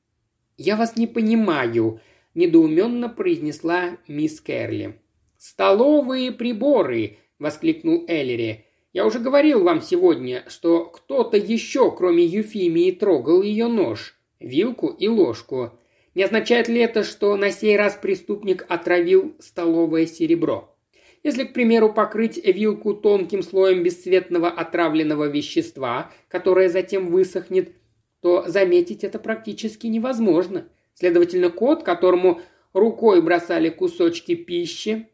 [0.57, 2.01] «Я вас не понимаю»,–
[2.35, 5.01] недоуменно произнесла мисс Кэрли.
[5.39, 8.67] «Столовые приборы!»– воскликнул Эллери.
[8.93, 15.07] «Я уже говорил вам сегодня, что кто-то еще, кроме Юфимии, трогал ее нож, вилку и
[15.07, 15.79] ложку.
[16.17, 20.75] Не означает ли это, что на сей раз преступник отравил столовое серебро?»
[21.23, 27.73] Если, к примеру, покрыть вилку тонким слоем бесцветного отравленного вещества, которое затем высохнет,
[28.21, 30.69] то заметить это практически невозможно.
[30.95, 32.41] Следовательно, кот, которому
[32.73, 35.09] рукой бросали кусочки пищи,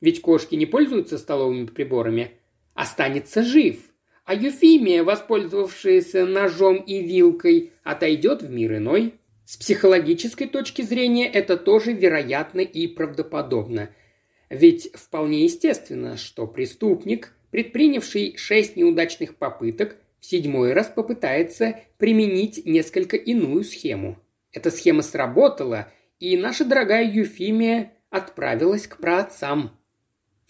[0.00, 2.32] ведь кошки не пользуются столовыми приборами,
[2.74, 3.78] останется жив.
[4.24, 9.14] А Юфимия, воспользовавшаяся ножом и вилкой, отойдет в мир иной.
[9.44, 13.90] С психологической точки зрения это тоже вероятно и правдоподобно–
[14.48, 23.16] ведь вполне естественно, что преступник, предпринявший шесть неудачных попыток, в седьмой раз попытается применить несколько
[23.16, 24.18] иную схему.
[24.52, 29.76] Эта схема сработала, и наша дорогая Юфимия отправилась к праотцам.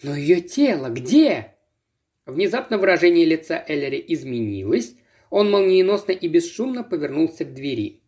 [0.03, 1.55] Но ее тело где?
[2.27, 4.95] Внезапно выражение лица Эллери изменилось,
[5.31, 8.03] он молниеносно и бесшумно повернулся к двери.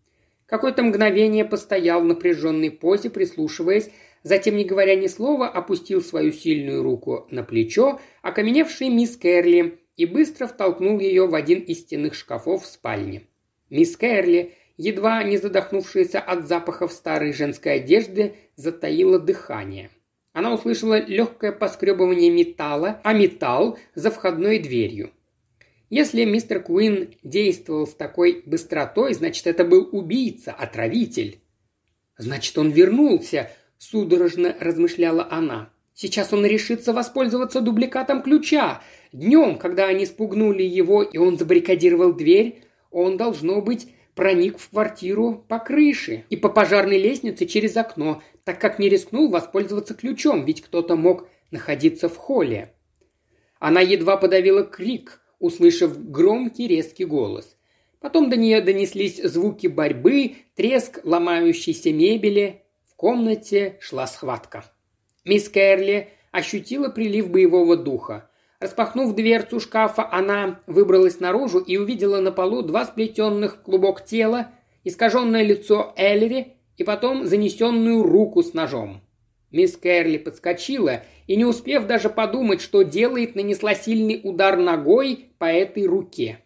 [0.46, 3.90] Какое-то мгновение постоял в напряженной позе, прислушиваясь
[4.22, 10.06] Затем, не говоря ни слова, опустил свою сильную руку на плечо, окаменевшей мисс Кэрли, и
[10.06, 13.22] быстро втолкнул ее в один из стенных шкафов в спальне.
[13.70, 19.90] Мисс Кэрли, едва не задохнувшаяся от запахов старой женской одежды, затаила дыхание.
[20.38, 25.10] Она услышала легкое поскребывание металла, а металл за входной дверью.
[25.90, 31.40] Если мистер Куин действовал с такой быстротой, значит, это был убийца, отравитель.
[32.18, 35.70] Значит, он вернулся,– судорожно размышляла она.
[35.92, 38.80] Сейчас он решится воспользоваться дубликатом ключа.
[39.12, 42.62] Днем, когда они спугнули его, и он забаррикадировал дверь,
[42.92, 48.60] он, должно быть, проник в квартиру по крыше и по пожарной лестнице через окно, так
[48.60, 52.74] как не рискнул воспользоваться ключом, ведь кто-то мог находиться в холле.
[53.60, 57.56] Она едва подавила крик, услышав громкий резкий голос.
[58.00, 62.62] Потом до нее донеслись звуки борьбы, треск ломающейся мебели.
[62.90, 64.64] В комнате шла схватка.
[65.24, 68.28] Мисс Кэрли ощутила прилив боевого духа.
[68.60, 74.50] Распахнув дверцу шкафа, она выбралась наружу и увидела на полу два сплетенных клубок тела,
[74.82, 79.00] искаженное лицо Эллери и потом занесенную руку с ножом.
[79.50, 85.46] Мисс Кэрли подскочила и, не успев даже подумать, что делает, нанесла сильный удар ногой по
[85.46, 86.44] этой руке.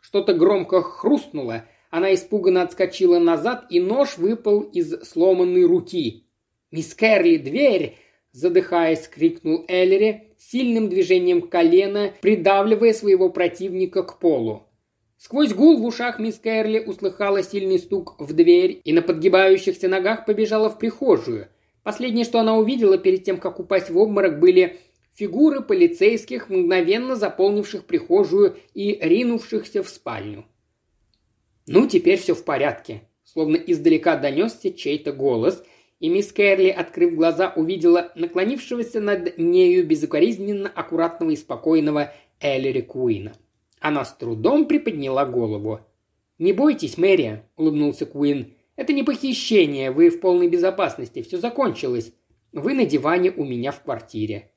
[0.00, 6.26] Что-то громко хрустнуло, она испуганно отскочила назад, и нож выпал из сломанной руки.
[6.70, 7.98] «Мисс Кэрли, дверь!»–
[8.32, 14.64] задыхаясь, крикнул Эллери, сильным движением колена, придавливая своего противника к полу.
[15.16, 20.26] Сквозь гул в ушах мисс Кэрли услыхала сильный стук в дверь и на подгибающихся ногах
[20.26, 21.48] побежала в прихожую.
[21.82, 24.78] Последнее, что она увидела перед тем, как упасть в обморок, были
[25.14, 30.44] фигуры полицейских, мгновенно заполнивших прихожую и ринувшихся в спальню.
[31.66, 35.64] «Ну, теперь все в порядке», словно издалека донесся чей-то голос,
[36.02, 43.34] и мисс Кэрли, открыв глаза, увидела наклонившегося над нею безукоризненно аккуратного и спокойного Эллери Куина.
[43.78, 45.78] Она с трудом приподняла голову.
[46.40, 48.52] «Не бойтесь, Мэри»,— улыбнулся Куин.
[48.74, 52.12] «Это не похищение, вы в полной безопасности, все закончилось.
[52.52, 54.50] Вы на диване у меня в квартире».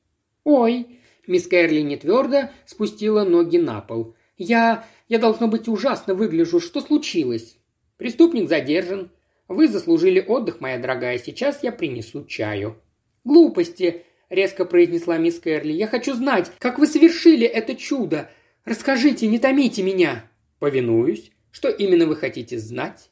[0.45, 4.15] «Ой!»– мисс Кэрли не твердо спустила ноги на пол.
[4.35, 4.83] «Я...
[5.07, 6.59] я, должно быть, ужасно выгляжу.
[6.59, 7.59] Что случилось?»
[7.97, 9.11] «Преступник задержан.
[9.47, 11.17] Вы заслужили отдых, моя дорогая.
[11.17, 12.77] Сейчас я принесу чаю».
[13.23, 15.73] «Глупости!»– резко произнесла мисс Кэрли.
[15.73, 18.29] «Я хочу знать, как вы совершили это чудо.
[18.65, 20.29] Расскажите, не томите меня».
[20.59, 21.31] «Повинуюсь.
[21.51, 23.09] Что именно вы хотите знать?»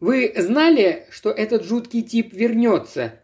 [0.00, 3.20] «Вы знали, что этот жуткий тип вернется?»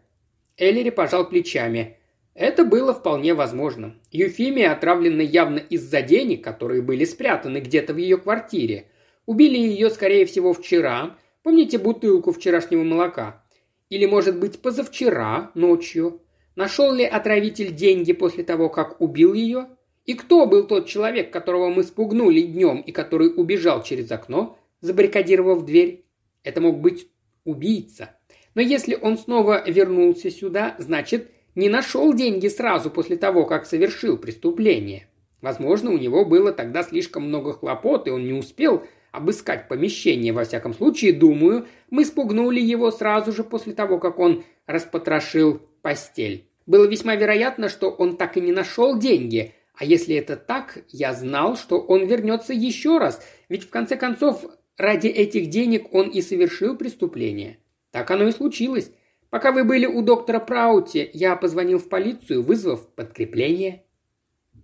[0.57, 1.97] Эллири пожал плечами.
[2.35, 3.95] Это было вполне возможно.
[4.11, 8.87] Юфимия отравлена явно из-за денег, которые были спрятаны где-то в ее квартире.
[9.25, 11.15] Убили ее, скорее всего, вчера.
[11.45, 13.43] Помните бутылку вчерашнего молока?
[13.91, 16.23] Или, может быть, позавчера, ночью?
[16.55, 19.67] Нашел ли отравитель деньги после того, как убил ее?
[20.05, 25.65] И кто был тот человек, которого мы спугнули днем и который убежал через окно, забаррикадировав
[25.65, 26.03] дверь?
[26.43, 27.07] Это мог быть
[27.43, 28.17] убийца.
[28.55, 34.17] Но если он снова вернулся сюда, значит, не нашел деньги сразу после того, как совершил
[34.17, 35.09] преступление.
[35.43, 38.81] Возможно, у него было тогда слишком много хлопот, и он не успел
[39.15, 40.33] обыскать помещение.
[40.33, 46.49] Во всяком случае, думаю, мы спугнули его сразу же после того, как он распотрошил постель.
[46.65, 51.13] Было весьма вероятно, что он так и не нашел деньги, а если это так, я
[51.13, 54.45] знал, что он вернется еще раз, ведь в конце концов
[54.77, 57.59] ради этих денег он и совершил преступление.
[57.91, 58.91] Так оно и случилось.
[59.29, 63.83] Пока вы были у доктора Праути, я позвонил в полицию, вызвав подкрепление».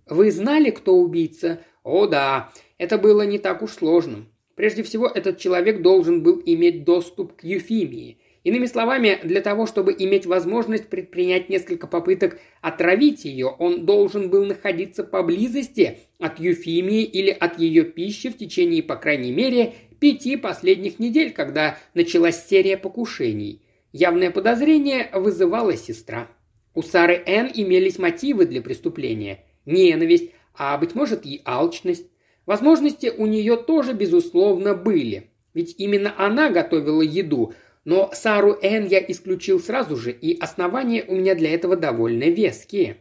[0.06, 2.50] «Вы знали, кто убийца?» «О, да.
[2.78, 4.26] Это было не так уж сложно.
[4.54, 8.18] Прежде всего, этот человек должен был иметь доступ к Юфимии.
[8.44, 14.44] Иными словами, для того, чтобы иметь возможность предпринять несколько попыток отравить ее, он должен был
[14.44, 20.98] находиться поблизости от Юфимии или от ее пищи в течение, по крайней мере, пяти последних
[20.98, 23.62] недель, когда началась серия покушений.
[23.92, 26.28] Явное подозрение вызывала сестра.
[26.74, 29.44] У Сары Н имелись мотивы для преступления.
[29.66, 32.06] Ненависть, а, быть может, и алчность.
[32.46, 35.30] Возможности у нее тоже, безусловно, были.
[35.54, 37.52] Ведь именно она готовила еду,
[37.84, 42.98] но Сару Н я исключил сразу же, и основания у меня для этого довольно веские.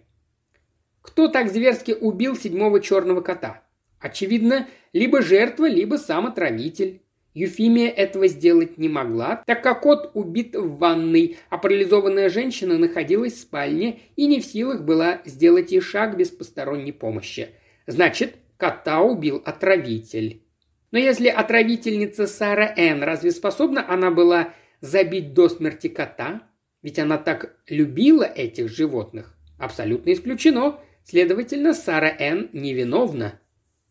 [1.02, 3.64] Кто так зверски убил седьмого черного кота?
[4.00, 7.02] Очевидно, либо жертва, либо сам отравитель.
[7.34, 13.34] Юфимия этого сделать не могла, так как кот убит в ванной, а парализованная женщина находилась
[13.34, 17.50] в спальне и не в силах была сделать и шаг без посторонней помощи.
[17.88, 20.44] Значит, кота убил отравитель.
[20.92, 23.02] Но если отравительница Сара Н.
[23.02, 26.44] разве способна она была забить до смерти кота?
[26.84, 29.36] Ведь она так любила этих животных.
[29.58, 30.80] Абсолютно исключено.
[31.04, 32.52] Следовательно, Сара Н.
[32.54, 33.40] невиновна.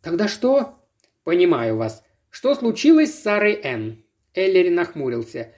[0.03, 0.79] Тогда что?
[1.25, 2.05] Понимаю вас.
[2.31, 4.05] Что случилось с Сарой Н?
[4.35, 5.53] Эллери нахмурился.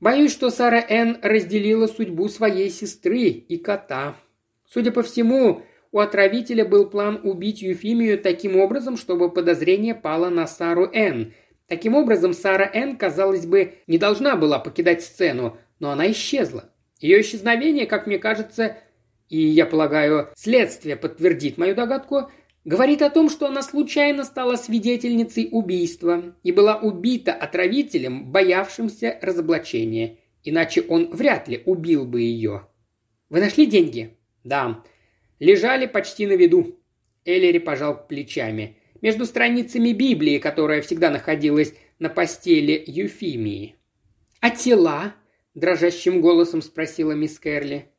[0.00, 4.16] Боюсь, что Сара Н разделила судьбу своей сестры и кота.
[4.66, 5.62] Судя по всему,
[5.94, 11.32] у отравителя был план убить Юфимию таким образом, чтобы подозрение пало на Сару Н.
[11.68, 16.64] Таким образом, Сара Н, казалось бы, не должна была покидать сцену, но она исчезла.
[16.98, 18.76] Ее исчезновение, как мне кажется,
[19.28, 22.28] и, я полагаю, следствие подтвердит мою догадку,
[22.64, 30.16] Говорит о том, что она случайно стала свидетельницей убийства и была убита отравителем, боявшимся разоблачения.
[30.44, 32.66] Иначе он вряд ли убил бы ее.
[33.28, 34.16] Вы нашли деньги?
[34.44, 34.82] Да.
[35.44, 36.80] Лежали почти на виду.
[37.26, 38.78] Эллири пожал плечами.
[39.02, 43.76] Между страницами Библии, которая всегда находилась на постели Юфимии.
[44.40, 45.14] «А тела?»–
[45.54, 47.90] дрожащим голосом спросила мисс Керли.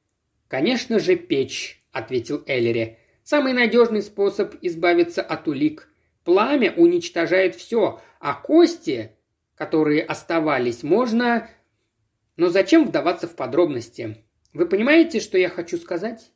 [0.47, 2.97] «Конечно же, печь»,– ответил Эллири.
[3.21, 5.87] «Самый надежный способ избавиться от улик.
[6.23, 9.11] Пламя уничтожает все, а кости,
[9.53, 11.47] которые оставались, можно...
[12.37, 14.17] Но зачем вдаваться в подробности?
[14.51, 16.31] Вы понимаете, что я хочу сказать?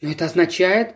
[0.00, 0.94] Но это означает...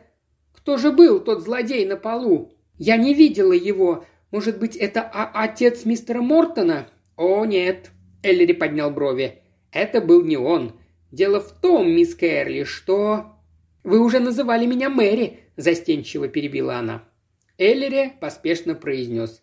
[0.52, 2.54] Кто же был тот злодей на полу?
[2.78, 4.06] Я не видела его.
[4.30, 6.88] Может быть, это а отец мистера Мортона?
[7.16, 7.90] О, нет.
[8.22, 9.42] Эллири поднял брови.
[9.72, 10.80] Это был не он.
[11.12, 13.26] Дело в том, мисс Кэрли, что...
[13.82, 17.04] Вы уже называли меня Мэри, застенчиво перебила она.
[17.58, 19.42] Эллири поспешно произнес.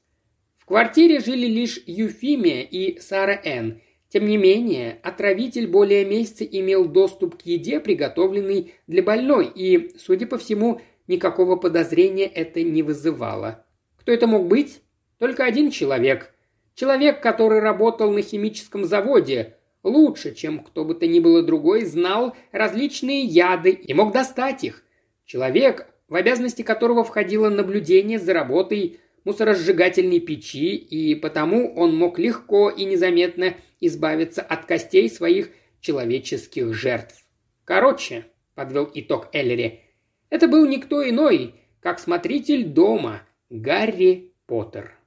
[0.57, 3.81] В квартире жили лишь Юфимия и Сара Энн,
[4.11, 10.27] тем не менее, отравитель более месяца имел доступ к еде, приготовленной для больной, и, судя
[10.27, 13.65] по всему, никакого подозрения это не вызывало.
[13.97, 14.81] Кто это мог быть?
[15.17, 16.33] Только один человек.
[16.75, 22.35] Человек, который работал на химическом заводе, лучше, чем кто бы то ни было другой, знал
[22.51, 24.83] различные яды и мог достать их.
[25.25, 32.69] Человек, в обязанности которого входило наблюдение за работой мусоросжигательной печи, и потому он мог легко
[32.69, 35.49] и незаметно избавиться от костей своих
[35.81, 37.25] человеческих жертв.
[37.65, 39.81] Короче, подвел итог Эллери,
[40.29, 44.97] это был никто иной, как смотритель дома Гарри Поттер.